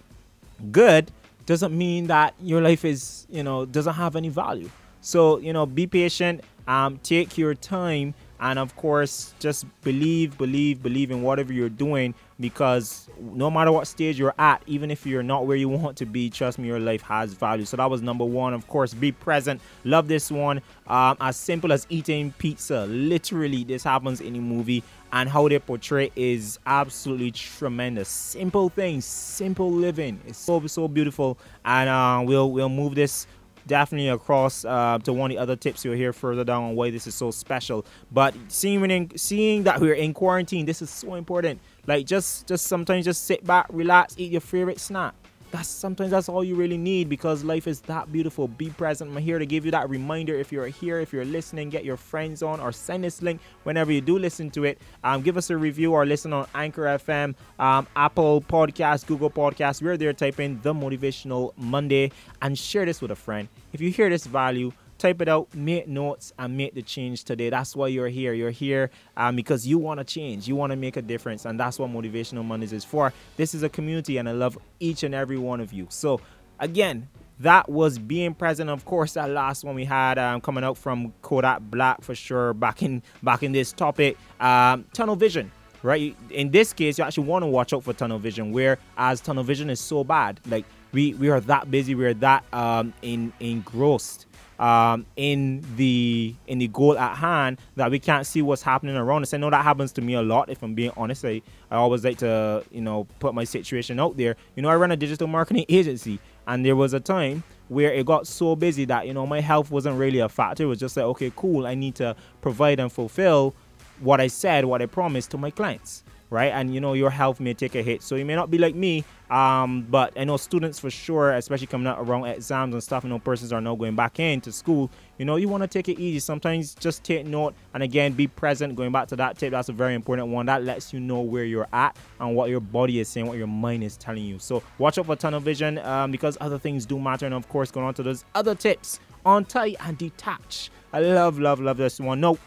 good, 0.72 1.12
doesn't 1.46 1.78
mean 1.78 2.08
that 2.08 2.34
your 2.42 2.62
life 2.62 2.84
is 2.84 3.26
you 3.30 3.44
know 3.44 3.66
doesn't 3.66 3.96
have 3.96 4.16
any 4.16 4.30
value. 4.30 4.70
So 5.02 5.38
you 5.38 5.54
know, 5.54 5.66
be 5.66 5.88
patient. 5.88 6.42
Um, 6.68 6.98
take 7.04 7.38
your 7.38 7.56
time 7.56 8.14
and 8.44 8.60
of 8.60 8.76
course 8.76 9.34
just 9.40 9.66
believe 9.82 10.38
believe 10.38 10.84
believe 10.84 11.12
in 11.12 11.22
whatever 11.22 11.54
you're 11.54 11.70
doing 11.70 12.14
because 12.44 13.08
no 13.22 13.50
matter 13.50 13.72
what 13.72 13.88
stage 13.88 14.20
you're 14.20 14.36
at 14.38 14.62
even 14.68 14.92
if 14.92 15.06
you're 15.06 15.24
not 15.24 15.48
where 15.48 15.56
you 15.56 15.70
want 15.70 15.96
to 15.96 16.06
be 16.06 16.30
trust 16.30 16.60
me 16.60 16.68
your 16.68 16.78
life 16.78 17.02
has 17.02 17.32
value. 17.34 17.64
So 17.64 17.78
that 17.78 17.90
was 17.90 18.02
number 18.02 18.26
one. 18.26 18.54
Of 18.54 18.68
course 18.68 18.94
be 18.94 19.14
present. 19.14 19.62
Love 19.86 20.10
this 20.10 20.30
one. 20.30 20.62
Um, 20.86 21.16
as 21.22 21.38
simple 21.38 21.72
as 21.72 21.88
eating 21.90 22.34
pizza. 22.38 22.86
Literally 22.88 23.64
this 23.64 23.86
happens 23.86 24.20
in 24.20 24.36
a 24.36 24.42
movie. 24.42 24.84
And 25.14 25.30
how 25.30 25.48
they 25.48 25.60
portray 25.60 26.12
is 26.18 26.60
absolutely 26.66 27.32
tremendous. 27.32 28.10
Simple 28.10 28.68
things 28.68 29.06
simple 29.06 29.72
living. 29.72 30.20
It's 30.28 30.38
so 30.38 30.68
so 30.68 30.90
beautiful. 30.90 31.38
And 31.64 31.90
uh, 31.90 32.24
we'll 32.28 32.52
we'll 32.52 32.68
move 32.68 32.96
this 32.96 33.26
definitely 33.68 34.10
across 34.10 34.66
uh, 34.66 35.00
to 35.04 35.14
one 35.14 35.32
of 35.32 35.36
the 35.36 35.42
other 35.42 35.56
tips 35.56 35.84
you'll 35.84 35.96
hear 35.96 36.14
further 36.14 36.44
down 36.44 36.64
on 36.64 36.76
why 36.76 36.92
this 36.92 37.08
is 37.08 37.16
so 37.16 37.32
special. 37.32 37.86
But 38.12 38.36
seeing 38.48 38.90
in, 38.90 39.18
seeing 39.18 39.64
that 39.64 39.80
we're 39.80 39.94
in 39.94 40.14
quarantine, 40.14 40.66
this 40.66 40.82
is 40.82 40.90
so 40.90 41.16
important. 41.16 41.60
Like 41.88 42.06
just 42.06 42.48
just 42.48 42.68
sometimes 42.68 43.06
just 43.06 43.26
sit 43.26 43.44
back, 43.46 43.68
relax, 43.70 44.16
eat 44.18 44.32
your 44.32 44.42
favorite 44.42 44.80
snack 44.80 45.14
that's 45.54 45.70
sometimes 45.70 46.10
that's 46.10 46.30
all 46.30 46.44
you 46.44 46.56
really 46.56 46.80
need 46.80 47.08
because 47.08 47.44
life 47.44 47.68
is 47.68 47.80
that 47.82 48.12
beautiful. 48.12 48.48
Be 48.48 48.72
present. 48.72 49.12
I'm 49.12 49.22
here 49.22 49.38
to 49.38 49.46
give 49.46 49.66
you 49.66 49.72
that 49.72 49.88
reminder. 49.88 50.34
If 50.34 50.52
you're 50.52 50.66
here, 50.66 51.00
if 51.00 51.14
you're 51.14 51.26
listening, 51.26 51.70
get 51.70 51.86
your 51.86 51.96
friends 51.96 52.42
on 52.42 52.60
or 52.60 52.72
send 52.72 53.04
this 53.04 53.22
link 53.22 53.40
whenever 53.62 53.92
you 53.92 54.02
do 54.02 54.18
listen 54.18 54.50
to 54.50 54.64
it. 54.64 54.82
Um, 55.04 55.22
give 55.22 55.38
us 55.38 55.52
a 55.52 55.58
review 55.58 55.94
or 55.94 56.08
listen 56.08 56.34
on 56.34 56.48
Anchor 56.56 56.86
FM, 56.86 57.36
um, 57.60 57.86
Apple 57.96 58.42
Podcast, 58.42 59.06
Google 59.06 59.30
Podcast. 59.30 59.84
We're 59.84 59.96
there. 59.96 60.12
Type 60.12 60.40
in 60.40 60.60
the 60.64 60.74
Motivational 60.74 61.54
Monday 61.56 62.12
and 62.42 62.58
share 62.58 62.86
this 62.86 63.00
with 63.00 63.12
a 63.12 63.16
friend. 63.16 63.48
If 63.74 63.80
you 63.80 63.92
hear 63.92 64.10
this 64.10 64.26
value, 64.26 64.72
type 65.04 65.22
it 65.22 65.28
out, 65.28 65.54
make 65.54 65.86
notes, 65.86 66.32
and 66.40 66.56
make 66.56 66.74
the 66.74 66.82
change 66.82 67.26
today. 67.26 67.50
That's 67.50 67.76
why 67.76 67.88
you're 67.88 68.08
here. 68.08 68.32
You're 68.32 68.52
here 68.52 68.90
um, 69.18 69.36
because 69.36 69.68
you 69.68 69.78
want 69.78 70.00
to 70.00 70.06
change, 70.06 70.48
you 70.48 70.56
want 70.56 70.72
to 70.72 70.78
make 70.78 70.96
a 70.96 71.02
difference, 71.02 71.44
and 71.44 71.60
that's 71.60 71.78
what 71.78 71.90
Motivational 71.92 72.46
Mondays 72.46 72.72
is 72.72 72.86
for. 72.86 73.12
This 73.36 73.54
is 73.54 73.64
a 73.64 73.70
community, 73.70 74.16
and 74.16 74.30
I 74.30 74.32
love 74.32 74.58
each 74.80 75.04
and 75.04 75.14
every 75.14 75.38
one 75.38 75.60
of 75.60 75.74
you. 75.74 75.88
So, 75.90 76.22
again, 76.58 77.10
that 77.40 77.68
was 77.68 78.00
being 78.00 78.34
present. 78.34 78.70
Of 78.70 78.86
course, 78.86 79.16
that 79.16 79.30
last 79.30 79.66
one 79.66 79.76
we 79.76 79.84
had 79.84 80.18
um, 80.18 80.40
coming 80.40 80.64
out 80.64 80.78
from 80.78 81.14
Kodak 81.22 81.60
Black 81.64 82.02
for 82.02 82.16
sure. 82.16 82.54
Back 82.54 82.82
in 82.82 83.04
back 83.22 83.44
in 83.44 83.52
this 83.52 83.74
topic, 83.74 84.18
um, 84.40 84.86
tunnel 84.94 85.18
vision. 85.18 85.52
Right. 85.82 86.16
In 86.30 86.50
this 86.52 86.72
case, 86.72 86.98
you 86.98 87.04
actually 87.04 87.28
want 87.28 87.44
to 87.44 87.48
watch 87.48 87.74
out 87.74 87.84
for 87.84 87.92
tunnel 87.92 88.20
vision. 88.20 88.54
Whereas 88.54 89.20
tunnel 89.20 89.44
vision 89.44 89.70
is 89.70 89.82
so 89.82 90.06
bad, 90.06 90.40
like 90.48 90.64
we 90.94 91.14
we 91.16 91.30
are 91.30 91.42
that 91.42 91.70
busy, 91.70 91.94
we 91.94 92.06
are 92.06 92.14
that 92.14 92.46
um, 92.54 92.94
in 93.02 93.34
engrossed 93.42 94.28
um, 94.60 95.06
in 95.16 95.64
the 95.76 96.36
in 96.48 96.60
the 96.60 96.68
goal 96.68 96.98
at 96.98 97.18
hand 97.18 97.60
that 97.76 97.92
we 97.92 98.00
can't 98.00 98.26
see 98.26 98.42
what's 98.42 98.62
happening 98.62 98.96
around 98.96 99.24
us. 99.24 99.34
I 99.34 99.38
know 99.38 99.50
that 99.50 99.64
happens 99.64 99.92
to 99.94 100.02
me 100.02 100.14
a 100.14 100.22
lot. 100.22 100.50
If 100.50 100.64
I'm 100.64 100.74
being 100.74 100.92
honest, 100.96 101.26
I, 101.26 101.42
I 101.72 101.76
always 101.76 102.04
like 102.04 102.18
to 102.20 102.64
you 102.72 102.82
know 102.82 103.06
put 103.20 103.34
my 103.34 103.44
situation 103.44 104.00
out 104.00 104.18
there. 104.18 104.36
You 104.56 104.64
know, 104.64 104.70
I 104.70 104.76
run 104.76 104.92
a 104.92 104.98
digital 104.98 105.28
marketing 105.28 105.66
agency, 105.70 106.20
and 106.48 106.66
there 106.66 106.76
was 106.76 106.94
a 106.94 107.00
time 107.00 107.44
where 107.70 107.92
it 107.92 108.06
got 108.06 108.28
so 108.28 108.56
busy 108.56 108.86
that 108.86 109.08
you 109.08 109.14
know 109.14 109.26
my 109.26 109.42
health 109.42 109.72
wasn't 109.72 109.98
really 109.98 110.20
a 110.20 110.30
factor. 110.30 110.64
It 110.64 110.68
was 110.68 110.80
just 110.80 110.98
like, 110.98 111.06
okay, 111.06 111.32
cool, 111.36 111.66
I 111.66 111.76
need 111.76 111.96
to 111.96 112.16
provide 112.42 112.80
and 112.80 112.92
fulfill 112.92 113.56
what 114.00 114.20
I 114.20 114.28
said, 114.28 114.66
what 114.66 114.82
I 114.82 114.86
promised 114.86 115.32
to 115.32 115.38
my 115.38 115.52
clients 115.52 116.04
right? 116.34 116.52
And 116.52 116.74
you 116.74 116.82
know 116.82 116.94
your 116.94 117.12
health 117.12 117.40
may 117.40 117.54
take 117.54 117.76
a 117.76 117.84
hit, 117.84 118.02
so 118.02 118.16
you 118.16 118.26
may 118.26 118.36
not 118.36 118.50
be 118.50 118.58
like 118.58 118.76
me. 118.76 119.06
Um, 119.30 119.88
but 119.90 120.14
I 120.18 120.24
know 120.26 120.38
students 120.38 120.80
for 120.80 120.90
sure, 120.90 121.32
especially 121.34 121.68
coming 121.68 121.88
out 121.88 122.00
around 122.00 122.26
exams 122.26 122.74
and 122.74 122.84
stuff. 122.84 123.04
You 123.04 123.12
know, 123.12 123.20
persons 123.20 123.54
are 123.54 123.62
now 123.62 123.76
going 123.76 123.96
back 123.96 124.20
into 124.20 124.52
school. 124.52 124.90
You 125.18 125.26
know, 125.26 125.38
you 125.38 125.48
want 125.48 125.62
to 125.62 125.68
take 125.68 125.88
it 125.88 126.00
easy. 126.00 126.20
Sometimes 126.20 126.76
just 126.76 127.04
take 127.04 127.26
note 127.26 127.54
and 127.74 127.84
again 127.84 128.14
be 128.14 128.28
present. 128.28 128.76
Going 128.76 128.92
back 128.92 129.08
to 129.10 129.16
that 129.18 129.38
tip, 129.38 129.52
that's 129.52 129.70
a 129.70 129.74
very 129.74 129.94
important 129.94 130.30
one. 130.30 130.48
That 130.48 130.64
lets 130.64 130.92
you 130.92 131.00
know 131.00 131.22
where 131.22 131.46
you're 131.46 131.68
at 131.72 131.96
and 132.20 132.36
what 132.36 132.50
your 132.50 132.60
body 132.60 133.00
is 133.00 133.08
saying, 133.08 133.28
what 133.28 133.38
your 133.38 133.48
mind 133.48 133.84
is 133.84 133.96
telling 133.96 134.26
you. 134.26 134.40
So 134.40 134.64
watch 134.80 134.98
out 134.98 135.06
for 135.06 135.16
tunnel 135.16 135.40
vision 135.40 135.78
um, 135.80 136.12
because 136.12 136.38
other 136.42 136.58
things 136.58 136.86
do 136.86 137.00
matter. 137.00 137.26
And 137.26 137.36
of 137.36 137.48
course, 137.48 137.72
going 137.72 137.86
on 137.86 137.94
to 137.96 138.04
those 138.04 138.26
other 138.34 138.56
tips 138.56 139.00
on 139.26 139.46
tie 139.46 139.76
and 139.82 139.98
detach. 139.98 140.72
I 140.92 141.00
love, 141.00 141.40
love, 141.40 141.60
love 141.60 141.78
this 141.78 142.00
one. 142.00 142.20
No, 142.20 142.38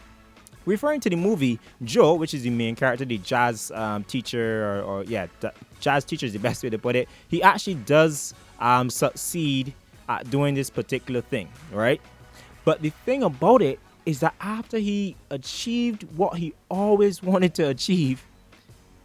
referring 0.67 0.99
to 0.99 1.09
the 1.09 1.15
movie 1.15 1.59
joe 1.83 2.13
which 2.13 2.33
is 2.33 2.43
the 2.43 2.49
main 2.49 2.75
character 2.75 3.05
the 3.05 3.17
jazz 3.19 3.71
um, 3.71 4.03
teacher 4.03 4.65
or, 4.65 4.81
or 4.81 5.03
yeah 5.05 5.25
jazz 5.79 6.03
teacher 6.03 6.25
is 6.25 6.33
the 6.33 6.39
best 6.47 6.63
way 6.63 6.69
to 6.69 6.77
put 6.77 6.95
it 6.95 7.07
he 7.29 7.41
actually 7.41 7.75
does 7.75 8.35
um, 8.59 8.89
succeed 8.89 9.73
at 10.09 10.29
doing 10.29 10.55
this 10.55 10.69
particular 10.69 11.21
thing 11.21 11.49
right? 11.71 12.01
But 12.65 12.81
the 12.81 12.89
thing 12.89 13.23
about 13.23 13.61
it 13.61 13.79
is 14.05 14.19
that 14.19 14.35
after 14.41 14.77
he 14.77 15.15
achieved 15.29 16.03
what 16.17 16.37
he 16.37 16.53
always 16.69 17.23
wanted 17.31 17.53
to 17.55 17.69
achieve 17.69 18.23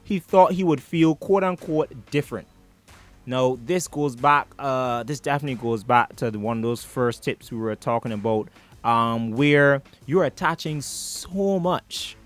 he 0.04 0.18
thought 0.18 0.52
he 0.52 0.64
would 0.64 0.82
feel 0.82 1.14
quote 1.14 1.44
unquote 1.44 1.92
different. 2.10 2.48
Now 3.24 3.58
this 3.64 3.86
goes 3.86 4.16
back 4.16 4.48
uh, 4.58 5.04
this 5.04 5.20
definitely 5.20 5.62
goes 5.62 5.84
back 5.84 6.16
to 6.16 6.30
the, 6.30 6.38
one 6.38 6.58
of 6.58 6.62
those 6.62 6.82
first 6.82 7.22
tips 7.22 7.52
we 7.52 7.58
were 7.58 7.76
talking 7.76 8.12
about 8.12 8.48
um, 8.84 9.32
where 9.32 9.82
you're 10.06 10.24
attaching 10.24 10.80
so 10.80 11.58
much, 11.58 12.16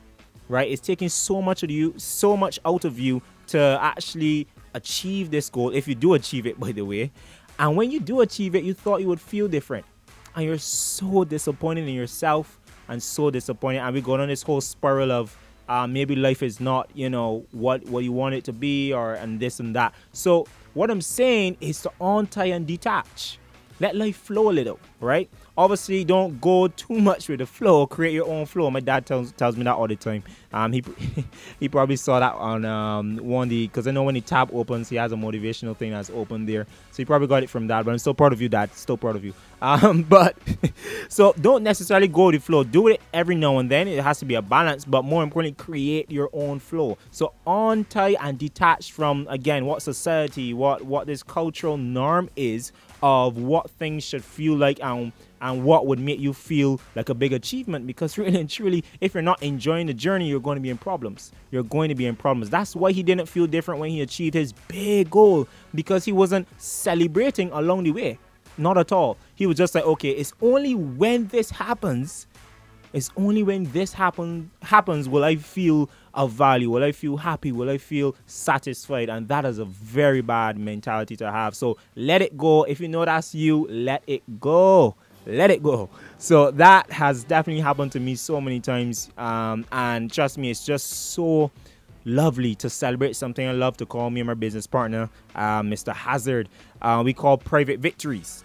right? 0.48 0.70
It's 0.70 0.80
taking 0.80 1.08
so 1.08 1.42
much 1.42 1.62
of 1.62 1.70
you, 1.70 1.94
so 1.96 2.36
much 2.36 2.58
out 2.64 2.84
of 2.84 2.98
you 2.98 3.22
to 3.48 3.78
actually 3.80 4.46
achieve 4.74 5.30
this 5.30 5.48
goal. 5.50 5.70
If 5.70 5.88
you 5.88 5.94
do 5.94 6.14
achieve 6.14 6.46
it, 6.46 6.58
by 6.60 6.72
the 6.72 6.82
way, 6.82 7.12
and 7.58 7.76
when 7.76 7.90
you 7.90 8.00
do 8.00 8.20
achieve 8.20 8.54
it, 8.54 8.64
you 8.64 8.74
thought 8.74 9.00
you 9.00 9.08
would 9.08 9.20
feel 9.20 9.48
different, 9.48 9.86
and 10.34 10.44
you're 10.44 10.58
so 10.58 11.24
disappointed 11.24 11.88
in 11.88 11.94
yourself 11.94 12.60
and 12.88 13.02
so 13.02 13.30
disappointed. 13.30 13.78
And 13.78 13.94
we 13.94 14.00
go 14.00 14.14
on 14.14 14.28
this 14.28 14.42
whole 14.42 14.60
spiral 14.60 15.10
of 15.10 15.36
uh, 15.68 15.86
maybe 15.86 16.14
life 16.14 16.42
is 16.42 16.60
not, 16.60 16.90
you 16.94 17.10
know, 17.10 17.44
what 17.52 17.84
what 17.86 18.04
you 18.04 18.12
want 18.12 18.34
it 18.34 18.44
to 18.44 18.52
be, 18.52 18.92
or 18.92 19.14
and 19.14 19.40
this 19.40 19.60
and 19.60 19.74
that. 19.74 19.94
So 20.12 20.46
what 20.74 20.90
I'm 20.90 21.00
saying 21.00 21.56
is 21.60 21.82
to 21.82 21.92
untie 22.00 22.46
and 22.46 22.66
detach. 22.66 23.38
Let 23.80 23.94
life 23.94 24.16
flow 24.16 24.50
a 24.50 24.52
little, 24.52 24.78
right? 25.00 25.28
Obviously 25.56 26.04
don't 26.04 26.40
go 26.40 26.68
too 26.68 26.98
much 27.00 27.28
with 27.28 27.38
the 27.38 27.46
flow. 27.46 27.86
Create 27.86 28.14
your 28.14 28.28
own 28.28 28.46
flow. 28.46 28.70
My 28.70 28.80
dad 28.80 29.06
tells, 29.06 29.32
tells 29.32 29.56
me 29.56 29.64
that 29.64 29.74
all 29.74 29.86
the 29.88 29.96
time. 29.96 30.22
Um 30.52 30.72
he 30.72 30.82
he 31.60 31.68
probably 31.68 31.96
saw 31.96 32.20
that 32.20 32.34
on 32.34 32.64
um 32.64 33.18
one 33.18 33.48
the 33.48 33.66
because 33.66 33.86
i 33.86 33.90
know 33.90 34.04
when 34.04 34.14
the 34.14 34.20
tab 34.20 34.50
opens 34.52 34.88
he 34.88 34.96
has 34.96 35.12
a 35.12 35.16
motivational 35.16 35.76
thing 35.76 35.90
that's 35.90 36.10
open 36.10 36.46
there. 36.46 36.66
So 36.90 36.98
he 36.98 37.04
probably 37.04 37.28
got 37.28 37.42
it 37.42 37.50
from 37.50 37.66
that 37.68 37.84
but 37.84 37.90
i'm 37.90 37.98
still 37.98 38.14
proud 38.14 38.32
of 38.32 38.40
you 38.40 38.48
dad. 38.48 38.72
Still 38.74 38.96
proud 38.96 39.16
of 39.16 39.24
you. 39.24 39.34
Um 39.62 40.02
but 40.02 40.36
so 41.08 41.32
don't 41.40 41.62
necessarily 41.62 42.08
go 42.08 42.26
with 42.26 42.34
the 42.34 42.40
flow. 42.40 42.62
Do 42.62 42.88
it 42.88 43.00
every 43.14 43.34
now 43.34 43.56
and 43.56 43.70
then. 43.70 43.88
It 43.88 44.02
has 44.02 44.18
to 44.18 44.26
be 44.26 44.34
a 44.34 44.42
balance 44.42 44.84
but 44.84 45.02
more 45.02 45.22
importantly 45.22 45.54
create 45.56 46.10
your 46.10 46.28
own 46.34 46.58
flow. 46.58 46.98
So 47.10 47.32
untie 47.46 48.16
and 48.20 48.38
detach 48.38 48.92
from 48.92 49.26
again 49.30 49.64
what 49.64 49.80
society 49.80 50.52
what 50.52 50.84
what 50.84 51.06
this 51.06 51.22
cultural 51.22 51.78
norm 51.78 52.28
is 52.36 52.70
of 53.02 53.36
what 53.36 53.70
things 53.70 54.04
should 54.04 54.24
feel 54.24 54.56
like 54.56 54.82
and 54.82 55.12
and 55.40 55.64
what 55.64 55.86
would 55.86 55.98
make 55.98 56.18
you 56.18 56.32
feel 56.32 56.80
like 56.94 57.08
a 57.08 57.14
big 57.14 57.32
achievement. 57.32 57.86
Because 57.86 58.16
really 58.18 58.40
and 58.40 58.48
truly 58.48 58.84
if 59.00 59.14
you're 59.14 59.22
not 59.22 59.42
enjoying 59.42 59.86
the 59.86 59.94
journey 59.94 60.28
you're 60.28 60.40
going 60.40 60.56
to 60.56 60.62
be 60.62 60.70
in 60.70 60.78
problems. 60.78 61.32
You're 61.50 61.62
going 61.62 61.88
to 61.88 61.94
be 61.94 62.06
in 62.06 62.16
problems. 62.16 62.50
That's 62.50 62.74
why 62.74 62.92
he 62.92 63.02
didn't 63.02 63.26
feel 63.26 63.46
different 63.46 63.80
when 63.80 63.90
he 63.90 64.00
achieved 64.00 64.34
his 64.34 64.52
big 64.52 65.10
goal. 65.10 65.48
Because 65.74 66.04
he 66.04 66.12
wasn't 66.12 66.48
celebrating 66.60 67.50
along 67.52 67.84
the 67.84 67.92
way. 67.92 68.18
Not 68.58 68.78
at 68.78 68.92
all. 68.92 69.18
He 69.34 69.46
was 69.46 69.56
just 69.56 69.74
like 69.74 69.84
okay 69.84 70.10
it's 70.10 70.32
only 70.40 70.74
when 70.74 71.26
this 71.28 71.50
happens 71.50 72.26
it's 72.96 73.10
only 73.16 73.42
when 73.42 73.64
this 73.72 73.92
happen 73.92 74.50
happens 74.62 75.06
will 75.06 75.22
I 75.22 75.36
feel 75.36 75.90
of 76.14 76.32
value, 76.32 76.70
will 76.70 76.82
I 76.82 76.92
feel 76.92 77.18
happy, 77.18 77.52
will 77.52 77.68
I 77.68 77.76
feel 77.76 78.16
satisfied, 78.24 79.10
and 79.10 79.28
that 79.28 79.44
is 79.44 79.58
a 79.58 79.66
very 79.66 80.22
bad 80.22 80.56
mentality 80.58 81.14
to 81.16 81.30
have. 81.30 81.54
So 81.54 81.76
let 81.94 82.22
it 82.22 82.38
go. 82.38 82.62
If 82.62 82.80
you 82.80 82.88
know 82.88 83.04
that's 83.04 83.34
you, 83.34 83.66
let 83.68 84.02
it 84.06 84.40
go 84.40 84.96
let 85.26 85.50
it 85.50 85.60
go. 85.60 85.90
So 86.18 86.52
that 86.52 86.88
has 86.92 87.24
definitely 87.24 87.60
happened 87.60 87.90
to 87.92 88.00
me 88.00 88.14
so 88.14 88.40
many 88.40 88.60
times. 88.60 89.10
Um, 89.18 89.66
and 89.72 90.12
trust 90.12 90.38
me, 90.38 90.50
it's 90.50 90.64
just 90.64 91.12
so 91.12 91.50
lovely 92.04 92.54
to 92.54 92.70
celebrate 92.70 93.16
something 93.16 93.46
I 93.46 93.50
love 93.50 93.76
to 93.78 93.86
call 93.86 94.08
me 94.10 94.20
and 94.20 94.28
my 94.28 94.34
business 94.34 94.68
partner, 94.68 95.10
uh, 95.34 95.62
Mr. 95.62 95.92
Hazard. 95.92 96.48
Uh, 96.80 97.02
we 97.04 97.12
call 97.12 97.36
private 97.38 97.80
victories. 97.80 98.44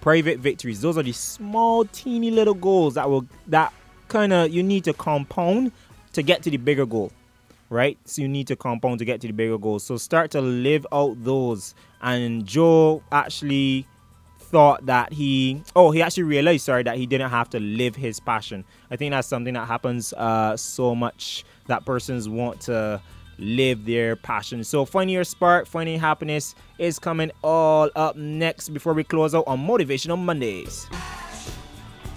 Private 0.00 0.38
victories. 0.38 0.80
Those 0.80 0.96
are 0.96 1.02
the 1.02 1.12
small, 1.12 1.84
teeny 1.86 2.30
little 2.30 2.54
goals 2.54 2.94
that 2.94 3.10
will 3.10 3.26
that 3.48 3.72
kind 4.10 4.32
of 4.34 4.50
you 4.50 4.62
need 4.62 4.84
to 4.84 4.92
compound 4.92 5.72
to 6.12 6.22
get 6.22 6.42
to 6.42 6.50
the 6.50 6.58
bigger 6.58 6.84
goal 6.84 7.10
right? 7.70 7.96
So 8.04 8.20
you 8.20 8.28
need 8.28 8.48
to 8.48 8.56
compound 8.56 8.98
to 8.98 9.04
get 9.04 9.20
to 9.22 9.28
the 9.28 9.32
bigger 9.32 9.56
goals. 9.56 9.84
So 9.84 9.96
start 9.96 10.32
to 10.32 10.40
live 10.40 10.84
out 10.92 11.22
those. 11.22 11.74
And 12.02 12.44
Joe 12.44 13.02
actually 13.12 13.86
thought 14.50 14.84
that 14.86 15.12
he 15.12 15.62
oh 15.76 15.92
he 15.92 16.02
actually 16.02 16.24
realized 16.24 16.64
sorry 16.64 16.82
that 16.82 16.96
he 16.96 17.06
didn't 17.06 17.30
have 17.30 17.48
to 17.48 17.60
live 17.60 17.94
his 17.94 18.18
passion 18.18 18.64
i 18.90 18.96
think 18.96 19.12
that's 19.12 19.28
something 19.28 19.54
that 19.54 19.68
happens 19.68 20.12
uh, 20.14 20.56
so 20.56 20.92
much 20.92 21.44
that 21.68 21.84
persons 21.84 22.28
want 22.28 22.60
to 22.60 23.00
live 23.38 23.84
their 23.84 24.16
passion 24.16 24.64
so 24.64 24.84
finding 24.84 25.14
your 25.14 25.22
spark 25.22 25.66
finding 25.66 26.00
happiness 26.00 26.56
is 26.78 26.98
coming 26.98 27.30
all 27.44 27.88
up 27.94 28.16
next 28.16 28.70
before 28.70 28.92
we 28.92 29.04
close 29.04 29.36
out 29.36 29.44
on 29.46 29.64
motivational 29.64 30.18
mondays 30.18 30.88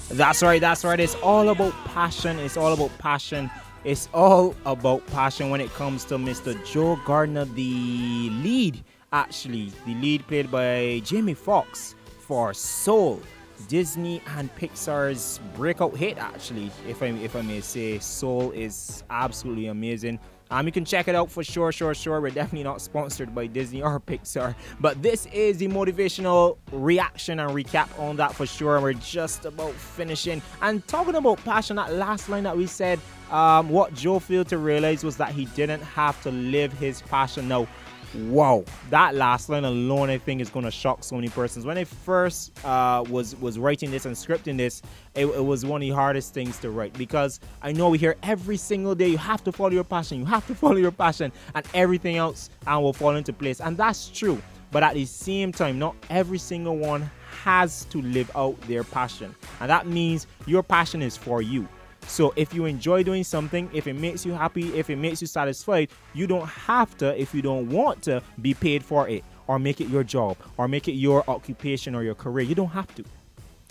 that's 0.10 0.44
right 0.44 0.62
that's 0.62 0.84
right 0.84 1.00
it's 1.00 1.16
all 1.16 1.50
about 1.50 1.74
passion 1.86 2.38
it's 2.40 2.58
all 2.58 2.74
about 2.74 2.96
passion 3.00 3.50
it's 3.84 4.10
all 4.14 4.56
about 4.66 5.06
passion 5.08 5.50
when 5.50 5.60
it 5.62 5.72
comes 5.74 6.06
to 6.06 6.16
mr 6.16 6.54
joe 6.66 7.00
gardner 7.06 7.46
the 7.46 8.30
lead 8.44 8.84
actually 9.12 9.72
the 9.86 9.94
lead 9.96 10.26
played 10.28 10.52
by 10.52 11.02
jamie 11.04 11.34
foxx 11.34 11.96
for 12.24 12.54
Soul, 12.54 13.22
Disney 13.68 14.22
and 14.38 14.54
Pixar's 14.56 15.40
breakout 15.56 15.96
hit. 15.96 16.18
Actually, 16.18 16.72
if 16.88 17.04
I 17.04 17.08
if 17.08 17.36
I 17.36 17.42
may 17.42 17.62
say, 17.62 18.00
Soul 18.00 18.52
is 18.52 19.04
absolutely 19.10 19.68
amazing. 19.68 20.20
Um, 20.52 20.66
you 20.66 20.72
can 20.72 20.86
check 20.86 21.08
it 21.08 21.16
out 21.16 21.32
for 21.32 21.44
sure, 21.44 21.72
sure, 21.72 21.94
sure. 21.96 22.22
We're 22.22 22.32
definitely 22.32 22.64
not 22.64 22.82
sponsored 22.82 23.34
by 23.34 23.48
Disney 23.48 23.82
or 23.82 24.00
Pixar, 24.08 24.56
but 24.80 25.02
this 25.02 25.26
is 25.28 25.58
the 25.58 25.68
motivational 25.68 26.58
reaction 26.72 27.40
and 27.40 27.52
recap 27.52 27.98
on 28.00 28.18
that 28.18 28.34
for 28.36 28.46
sure. 28.46 28.76
And 28.76 28.84
we're 28.84 28.94
just 28.94 29.46
about 29.46 29.74
finishing 29.74 30.42
and 30.62 30.86
talking 30.88 31.16
about 31.16 31.44
passion. 31.44 31.78
That 31.78 31.94
last 31.94 32.30
line 32.30 32.44
that 32.44 32.56
we 32.56 32.68
said, 32.68 33.00
um, 33.32 33.70
what 33.70 33.94
Joe 33.94 34.20
failed 34.20 34.50
to 34.50 34.58
realize 34.58 35.04
was 35.04 35.18
that 35.18 35.32
he 35.32 35.46
didn't 35.46 35.82
have 35.82 36.22
to 36.24 36.32
live 36.32 36.72
his 36.74 37.02
passion. 37.02 37.48
Now, 37.48 37.68
wow. 38.16 38.64
That 38.90 39.16
last 39.16 39.50
line 39.50 39.66
alone 39.66 40.10
i 40.10 40.18
think 40.18 40.42
is 40.42 40.50
going 40.50 40.66
to 40.66 40.72
shock 40.72 41.04
so 41.04 41.16
many 41.16 41.30
persons. 41.30 41.66
When 41.66 41.78
i 41.78 41.84
first 41.84 42.52
uh, 42.66 43.04
was 43.10 43.36
was 43.38 43.60
writing 43.60 43.92
this 43.92 44.06
and 44.06 44.16
scripting 44.16 44.58
this 44.58 44.82
it, 45.16 45.26
it, 45.26 45.44
was 45.44 45.66
one 45.66 45.82
of 45.82 45.88
the 45.88 45.94
hardest 45.94 46.34
things 46.34 46.58
to 46.60 46.72
write 46.72 46.94
because 46.94 47.40
i 47.62 47.72
know 47.72 47.90
we 47.90 47.98
hear 47.98 48.16
every 48.24 48.58
single 48.58 48.96
day 48.96 49.08
you 49.08 49.18
have 49.18 49.44
to 49.44 49.52
follow 49.52 49.70
your 49.70 49.84
passion 49.84 50.20
you 50.20 50.26
have 50.26 50.46
to 50.48 50.56
follow 50.64 50.78
your 50.78 50.92
passion 50.92 51.32
and 51.56 51.66
everything 51.74 52.18
else 52.18 52.50
and 52.66 52.82
will 52.82 52.94
fall 52.94 53.16
into 53.16 53.34
place 53.34 53.62
and 53.62 53.78
that's 53.78 54.10
true. 54.10 54.42
But 54.72 54.82
at 54.82 54.96
the 54.96 55.06
same 55.06 55.52
time 55.52 55.78
not 55.78 55.96
every 56.10 56.40
single 56.40 56.78
one 56.78 57.10
has 57.44 57.86
to 57.86 58.02
live 58.02 58.32
out 58.36 58.60
their 58.62 58.84
passion 58.84 59.36
and 59.60 59.70
that 59.70 59.88
means 59.88 60.28
your 60.46 60.64
passion 60.64 61.02
is 61.02 61.16
for 61.16 61.42
you 61.42 61.68
so 62.08 62.34
if 62.36 62.54
you 62.54 62.66
enjoy 62.66 63.04
doing 63.04 63.24
something, 63.24 63.70
if 63.74 63.88
it 63.88 63.94
makes 63.94 64.26
you 64.26 64.34
happy, 64.34 64.78
if 64.78 64.90
it 64.90 64.98
makes 64.98 65.22
you 65.22 65.28
satisfied, 65.28 65.90
you 66.14 66.28
don't 66.28 66.48
have 66.48 66.98
to, 66.98 67.20
if 67.20 67.34
you 67.34 67.42
don't 67.42 67.70
want 67.70 68.02
to, 68.04 68.22
be 68.42 68.54
paid 68.54 68.84
for 68.84 69.08
it 69.08 69.24
or 69.48 69.60
make 69.60 69.82
it 69.82 69.88
your 69.88 70.04
job 70.04 70.38
or 70.58 70.68
make 70.68 70.88
it 70.88 70.94
your 70.94 71.24
occupation 71.30 71.96
or 71.96 72.04
your 72.04 72.16
career. 72.16 72.46
You 72.46 72.56
don't 72.56 72.70
have 72.70 72.94
to. 72.96 73.04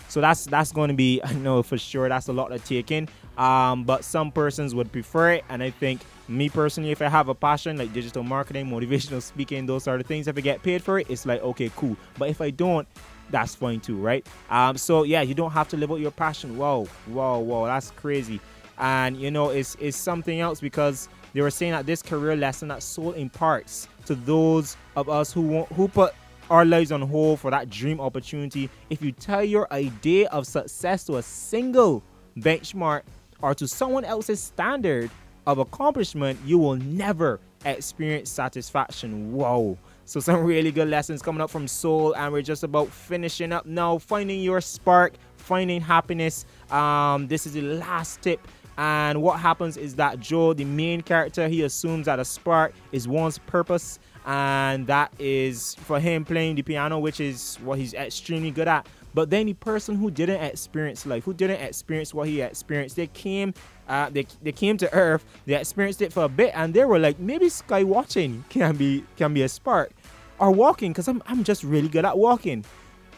So 0.09 0.21
that's 0.21 0.45
that's 0.45 0.73
going 0.73 0.89
to 0.89 0.95
be 0.95 1.23
I 1.25 1.33
know 1.33 1.63
for 1.63 1.79
sure 1.79 2.09
that's 2.09 2.29
a 2.29 2.33
lot 2.33 2.49
to 2.49 2.59
take 2.59 2.91
in. 2.91 3.09
Um, 3.39 3.85
but 3.85 4.05
some 4.05 4.31
persons 4.31 4.75
would 4.75 4.93
prefer 4.93 5.33
it, 5.33 5.45
and 5.49 5.63
I 5.63 5.71
think 5.71 6.03
me 6.29 6.51
personally, 6.51 6.91
if 6.91 7.01
I 7.01 7.09
have 7.09 7.29
a 7.29 7.35
passion 7.35 7.79
like 7.79 7.93
digital 7.95 8.23
marketing, 8.23 8.67
motivational 8.71 9.23
speaking, 9.23 9.65
those 9.65 9.89
are 9.89 9.97
the 9.97 10.05
things. 10.05 10.29
If 10.29 10.37
I 10.37 10.43
get 10.43 10.63
paid 10.63 10.83
for 10.83 10.99
it, 10.99 11.09
it's 11.09 11.25
like 11.25 11.43
okay, 11.43 11.71
cool. 11.77 11.97
But 12.19 12.29
if 12.29 12.43
I 12.43 12.51
don't, 12.51 12.87
that's 13.33 13.57
fine 13.57 13.81
too, 13.81 13.97
right? 13.97 14.25
Um, 14.51 14.77
so 14.77 15.03
yeah, 15.03 15.23
you 15.23 15.35
don't 15.35 15.51
have 15.51 15.69
to 15.69 15.77
live 15.77 15.91
out 15.91 15.99
your 15.99 16.13
passion. 16.13 16.57
Whoa, 16.57 16.85
whoa, 17.07 17.41
whoa, 17.41 17.67
that's 17.67 17.91
crazy. 17.91 18.41
And 18.79 19.17
you 19.17 19.31
know, 19.31 19.51
it's 19.51 19.77
it's 19.81 19.97
something 19.97 20.39
else 20.41 20.61
because 20.61 21.09
they 21.33 21.41
were 21.41 21.51
saying 21.51 21.73
that 21.73 21.87
this 21.87 22.03
career 22.03 22.37
lesson 22.37 22.69
that 22.69 22.83
soul 22.83 23.13
imparts 23.13 23.89
to 24.07 24.15
those 24.15 24.77
of 24.97 25.09
us 25.09 25.33
who 25.33 25.43
want, 25.43 25.73
who 25.73 25.89
put 25.89 26.15
our 26.51 26.65
lives 26.65 26.93
on 26.93 27.01
hold 27.01 27.41
for 27.41 27.51
that 27.51 27.71
dream 27.71 28.01
opportunity. 28.01 28.69
If 28.91 29.03
you 29.03 29.13
tell 29.13 29.43
your 29.43 29.73
idea 29.73 30.29
of 30.29 30.47
success 30.47 31.05
to 31.05 31.17
a 31.17 31.23
single 31.23 32.03
benchmark 32.39 33.03
or 33.41 33.55
to 33.55 33.67
someone 33.67 34.05
else's 34.05 34.41
standard 34.41 35.11
of 35.47 35.59
accomplishment, 35.59 36.39
you 36.45 36.59
will 36.59 36.77
never 36.77 37.41
experience 37.65 38.31
satisfaction. 38.31 39.33
Whoa. 39.33 39.79
So 40.05 40.21
some 40.21 40.45
really 40.45 40.73
good 40.73 40.89
lessons 40.89 41.23
coming 41.23 41.41
up 41.41 41.51
from 41.51 41.69
Soul, 41.69 42.15
and 42.17 42.33
we're 42.33 42.43
just 42.43 42.65
about 42.65 42.89
finishing 42.89 43.53
up 43.53 43.67
now. 43.67 43.99
Finding 43.99 44.41
your 44.41 44.61
spark, 44.61 45.15
finding 45.37 45.81
happiness. 45.81 46.45
Um, 46.71 47.29
this 47.29 47.47
is 47.47 47.53
the 47.53 47.63
last 47.63 48.21
tip. 48.21 48.41
And 48.79 49.23
what 49.23 49.39
happens 49.39 49.77
is 49.77 49.95
that 49.97 50.19
Joe, 50.19 50.55
the 50.55 50.65
main 50.65 51.03
character, 51.03 51.47
he 51.47 51.63
assumes 51.63 52.07
that 52.07 52.19
a 52.19 52.25
spark 52.25 52.75
is 52.91 53.07
one's 53.07 53.39
purpose, 53.39 53.99
and 54.25 54.87
that 54.87 55.13
is 55.19 55.75
for 55.77 55.99
him 55.99 56.25
playing 56.25 56.57
the 56.57 56.63
piano, 56.63 56.99
which 56.99 57.21
is 57.21 57.57
what 57.63 57.79
he's 57.79 57.95
extremely 57.95 58.51
good 58.51 58.69
at. 58.69 58.87
But 59.15 59.31
then 59.31 59.47
the 59.47 59.55
person 59.55 59.97
who 59.97 60.11
didn't 60.11 60.43
experience 60.43 61.05
life, 61.05 61.25
who 61.25 61.35
didn't 61.35 61.61
experience 61.61 62.15
what 62.15 62.29
he 62.29 62.41
experienced, 62.41 62.97
they 62.97 63.09
came, 63.09 63.53
uh, 63.89 64.09
they, 64.11 64.27
they 64.43 64.53
came 64.53 64.79
to 64.79 64.93
Earth, 64.95 65.25
they 65.45 65.55
experienced 65.55 66.01
it 66.01 66.13
for 66.13 66.25
a 66.25 66.29
bit, 66.29 66.53
and 66.55 66.73
they 66.73 66.85
were 66.85 66.99
like, 66.99 67.19
maybe 67.19 67.49
sky 67.49 67.83
watching 67.83 68.45
can 68.49 68.77
be 68.77 69.05
can 69.17 69.35
be 69.35 69.43
a 69.43 69.49
spark, 69.49 69.93
or 70.39 70.51
walking, 70.51 70.93
because 70.93 71.09
I'm 71.09 71.23
I'm 71.27 71.45
just 71.45 71.63
really 71.63 71.89
good 71.89 72.05
at 72.05 72.17
walking, 72.17 72.65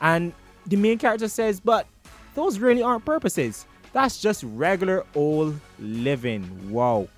and 0.01 0.33
the 0.67 0.77
main 0.77 0.99
character 0.99 1.29
says, 1.29 1.61
but 1.61 1.87
those 2.35 2.59
really 2.59 2.83
aren't 2.83 3.05
purposes. 3.05 3.67
That's 3.93 4.21
just 4.21 4.43
regular 4.43 5.05
old 5.15 5.61
living. 5.79 6.73
Wow. 6.73 7.09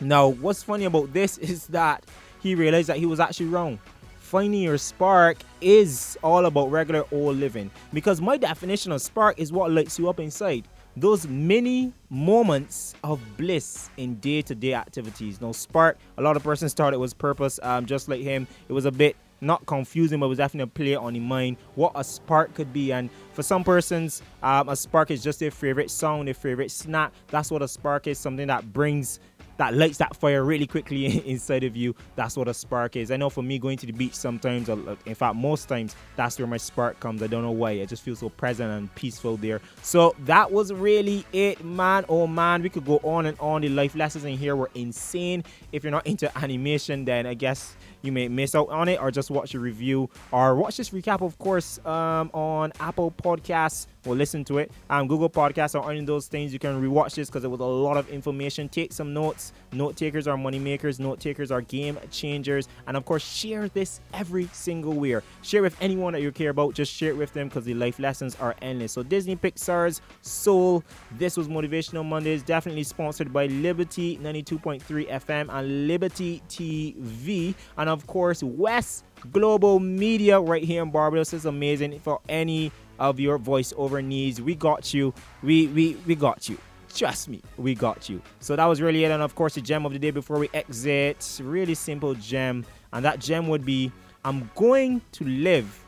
Now, 0.00 0.28
what's 0.28 0.62
funny 0.62 0.84
about 0.84 1.12
this 1.12 1.38
is 1.38 1.66
that 1.68 2.04
he 2.40 2.54
realized 2.54 2.88
that 2.88 2.96
he 2.96 3.06
was 3.06 3.20
actually 3.20 3.46
wrong. 3.46 3.78
Finding 4.18 4.60
your 4.60 4.76
spark 4.76 5.38
is 5.62 6.18
all 6.22 6.44
about 6.44 6.70
regular 6.70 7.04
old 7.12 7.36
living 7.36 7.70
because 7.94 8.20
my 8.20 8.36
definition 8.36 8.92
of 8.92 9.00
spark 9.00 9.38
is 9.38 9.52
what 9.52 9.70
lights 9.70 9.98
you 9.98 10.08
up 10.08 10.20
inside. 10.20 10.68
Those 10.96 11.26
many 11.26 11.94
moments 12.10 12.94
of 13.04 13.20
bliss 13.36 13.88
in 13.96 14.16
day-to-day 14.16 14.74
activities. 14.74 15.40
No 15.40 15.52
spark 15.52 15.96
a 16.18 16.22
lot 16.22 16.36
of 16.36 16.42
persons 16.42 16.74
thought 16.74 16.92
it 16.92 16.98
was 16.98 17.14
purpose 17.14 17.58
um, 17.62 17.86
just 17.86 18.08
like 18.08 18.20
him. 18.20 18.46
It 18.68 18.72
was 18.72 18.84
a 18.84 18.92
bit 18.92 19.16
not 19.40 19.64
confusing 19.66 20.20
but 20.20 20.28
was 20.28 20.38
definitely 20.38 20.64
a 20.64 20.66
play 20.66 20.94
on 20.96 21.14
the 21.14 21.20
mind 21.20 21.56
what 21.76 21.92
a 21.94 22.04
spark 22.04 22.52
could 22.52 22.70
be. 22.70 22.92
And 22.92 23.08
for 23.32 23.42
some 23.42 23.64
persons 23.64 24.20
um, 24.42 24.68
a 24.68 24.76
spark 24.76 25.10
is 25.10 25.22
just 25.22 25.40
their 25.40 25.50
favorite 25.50 25.90
song 25.90 26.26
their 26.26 26.34
favorite 26.34 26.70
snack. 26.70 27.12
That's 27.28 27.50
what 27.50 27.62
a 27.62 27.68
spark 27.68 28.06
is 28.08 28.18
something 28.18 28.48
that 28.48 28.74
brings 28.74 29.20
that 29.58 29.74
lights 29.74 29.98
that 29.98 30.16
fire 30.16 30.44
really 30.44 30.66
quickly 30.66 31.06
inside 31.28 31.64
of 31.64 31.76
you. 31.76 31.94
That's 32.16 32.36
what 32.36 32.48
a 32.48 32.54
spark 32.54 32.96
is. 32.96 33.10
I 33.10 33.16
know 33.16 33.28
for 33.28 33.42
me, 33.42 33.58
going 33.58 33.76
to 33.78 33.86
the 33.86 33.92
beach 33.92 34.14
sometimes, 34.14 34.68
in 34.68 35.14
fact, 35.14 35.36
most 35.36 35.68
times, 35.68 35.94
that's 36.16 36.38
where 36.38 36.46
my 36.46 36.56
spark 36.56 36.98
comes. 37.00 37.22
I 37.22 37.26
don't 37.26 37.42
know 37.42 37.50
why. 37.50 37.72
I 37.72 37.84
just 37.84 38.02
feel 38.02 38.16
so 38.16 38.30
present 38.30 38.70
and 38.72 38.92
peaceful 38.94 39.36
there. 39.36 39.60
So 39.82 40.14
that 40.20 40.50
was 40.50 40.72
really 40.72 41.26
it, 41.32 41.62
man. 41.64 42.04
Oh 42.08 42.26
man, 42.26 42.62
we 42.62 42.70
could 42.70 42.86
go 42.86 42.98
on 43.02 43.26
and 43.26 43.38
on. 43.40 43.62
The 43.62 43.68
life 43.68 43.94
lessons 43.94 44.24
in 44.24 44.38
here 44.38 44.56
were 44.56 44.70
insane. 44.74 45.44
If 45.72 45.82
you're 45.82 45.90
not 45.90 46.06
into 46.06 46.36
animation, 46.38 47.04
then 47.04 47.26
I 47.26 47.34
guess 47.34 47.76
you 48.02 48.12
may 48.12 48.28
miss 48.28 48.54
out 48.54 48.68
on 48.70 48.88
it 48.88 49.00
or 49.00 49.10
just 49.10 49.30
watch 49.30 49.54
a 49.54 49.60
review 49.60 50.08
or 50.32 50.54
watch 50.54 50.76
this 50.76 50.90
recap, 50.90 51.20
of 51.20 51.38
course, 51.38 51.78
um, 51.84 52.30
on 52.32 52.72
Apple 52.80 53.10
Podcasts 53.10 53.86
or 54.06 54.14
listen 54.14 54.44
to 54.44 54.58
it. 54.58 54.70
Um, 54.90 55.06
Google 55.06 55.30
Podcasts 55.30 55.80
or 55.80 55.90
any 55.90 56.00
of 56.00 56.06
those 56.06 56.26
things. 56.26 56.52
You 56.52 56.58
can 56.58 56.80
rewatch 56.80 57.14
this 57.14 57.28
because 57.28 57.44
it 57.44 57.48
was 57.48 57.60
a 57.60 57.64
lot 57.64 57.96
of 57.96 58.08
information. 58.08 58.68
Take 58.68 58.92
some 58.92 59.12
notes. 59.12 59.52
Note 59.72 59.96
takers 59.96 60.26
are 60.26 60.36
money 60.36 60.58
makers. 60.58 60.98
Note 60.98 61.20
takers 61.20 61.50
are 61.50 61.60
game 61.60 61.98
changers. 62.10 62.68
And 62.86 62.96
of 62.96 63.04
course, 63.04 63.24
share 63.24 63.68
this 63.68 64.00
every 64.14 64.48
single 64.52 65.04
year. 65.06 65.22
Share 65.42 65.62
with 65.62 65.76
anyone 65.80 66.12
that 66.14 66.22
you 66.22 66.32
care 66.32 66.50
about. 66.50 66.74
Just 66.74 66.92
share 66.92 67.10
it 67.10 67.16
with 67.16 67.32
them 67.32 67.48
because 67.48 67.64
the 67.64 67.74
life 67.74 67.98
lessons 67.98 68.36
are 68.36 68.54
endless. 68.62 68.92
So 68.92 69.02
Disney 69.02 69.36
Pixar's 69.36 70.00
Soul. 70.22 70.82
This 71.12 71.36
was 71.36 71.48
Motivational 71.48 72.04
Mondays. 72.04 72.42
Definitely 72.42 72.84
sponsored 72.84 73.32
by 73.32 73.46
Liberty 73.46 74.18
92.3 74.18 74.82
FM 75.08 75.48
and 75.50 75.86
Liberty 75.86 76.42
TV. 76.48 77.54
And 77.88 77.98
of 77.98 78.06
course, 78.06 78.42
West 78.42 79.02
Global 79.32 79.80
Media 79.80 80.38
right 80.38 80.62
here 80.62 80.82
in 80.82 80.90
Barbados 80.90 81.32
is 81.32 81.46
amazing 81.46 81.98
for 82.00 82.20
any 82.28 82.70
of 82.98 83.18
your 83.18 83.38
voiceover 83.38 84.04
needs. 84.04 84.42
We 84.42 84.54
got 84.54 84.92
you. 84.92 85.14
We 85.42 85.68
we 85.68 85.96
we 86.06 86.14
got 86.14 86.50
you. 86.50 86.58
Trust 86.94 87.30
me, 87.30 87.40
we 87.56 87.74
got 87.74 88.10
you. 88.10 88.20
So 88.40 88.56
that 88.56 88.66
was 88.66 88.82
really 88.82 89.04
it. 89.04 89.10
And 89.10 89.22
of 89.22 89.34
course, 89.34 89.54
the 89.54 89.62
gem 89.62 89.86
of 89.86 89.94
the 89.94 89.98
day 89.98 90.10
before 90.10 90.38
we 90.38 90.50
exit. 90.52 91.40
Really 91.42 91.74
simple 91.74 92.12
gem. 92.12 92.66
And 92.92 93.02
that 93.06 93.20
gem 93.20 93.48
would 93.48 93.64
be 93.64 93.90
I'm 94.22 94.50
going 94.54 95.00
to 95.12 95.24
live 95.24 95.82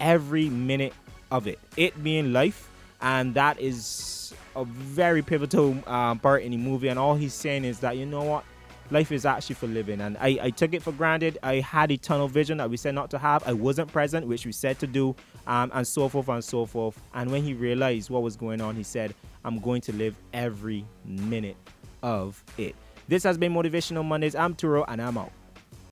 every 0.00 0.50
minute 0.50 0.94
of 1.30 1.46
it. 1.46 1.60
It 1.76 2.02
being 2.02 2.32
life. 2.32 2.68
And 3.00 3.34
that 3.34 3.60
is 3.60 4.34
a 4.56 4.64
very 4.64 5.22
pivotal 5.22 5.76
um, 5.88 6.18
part 6.18 6.42
in 6.42 6.50
the 6.50 6.56
movie. 6.56 6.88
And 6.88 6.98
all 6.98 7.14
he's 7.14 7.34
saying 7.34 7.64
is 7.64 7.78
that, 7.80 7.96
you 7.96 8.04
know 8.04 8.24
what? 8.24 8.44
Life 8.90 9.12
is 9.12 9.24
actually 9.26 9.54
for 9.56 9.66
living. 9.66 10.00
And 10.00 10.16
I, 10.18 10.38
I 10.42 10.50
took 10.50 10.74
it 10.74 10.82
for 10.82 10.92
granted. 10.92 11.38
I 11.42 11.56
had 11.56 11.90
a 11.90 11.96
tunnel 11.96 12.28
vision 12.28 12.58
that 12.58 12.70
we 12.70 12.76
said 12.76 12.94
not 12.94 13.10
to 13.10 13.18
have. 13.18 13.46
I 13.46 13.52
wasn't 13.52 13.92
present, 13.92 14.26
which 14.26 14.46
we 14.46 14.52
said 14.52 14.78
to 14.80 14.86
do, 14.86 15.14
um, 15.46 15.70
and 15.74 15.86
so 15.86 16.08
forth 16.08 16.28
and 16.28 16.42
so 16.44 16.66
forth. 16.66 17.00
And 17.14 17.30
when 17.30 17.42
he 17.42 17.54
realized 17.54 18.10
what 18.10 18.22
was 18.22 18.36
going 18.36 18.60
on, 18.60 18.76
he 18.76 18.82
said, 18.82 19.14
I'm 19.44 19.58
going 19.58 19.80
to 19.82 19.92
live 19.92 20.16
every 20.32 20.84
minute 21.04 21.56
of 22.02 22.42
it. 22.58 22.74
This 23.08 23.22
has 23.22 23.38
been 23.38 23.52
Motivational 23.52 24.04
Mondays. 24.04 24.34
I'm 24.34 24.54
Turo, 24.54 24.84
and 24.88 25.00
I'm 25.00 25.16
out. 25.16 25.30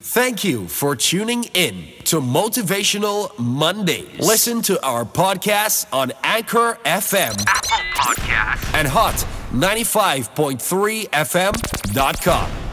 Thank 0.01 0.45
you 0.45 0.69
for 0.69 0.95
tuning 0.95 1.45
in 1.55 1.87
to 2.05 2.21
Motivational 2.21 3.37
Mondays. 3.39 4.19
Listen 4.21 4.61
to 4.63 4.85
our 4.85 5.05
podcast 5.05 5.87
on 5.95 6.13
Anchor 6.23 6.79
FM, 6.85 7.43
Apple 7.47 7.79
Podcast, 7.95 8.75
and 8.75 8.87
Hot 8.87 9.15
95.3 9.53 11.09
FM.com. 11.09 12.64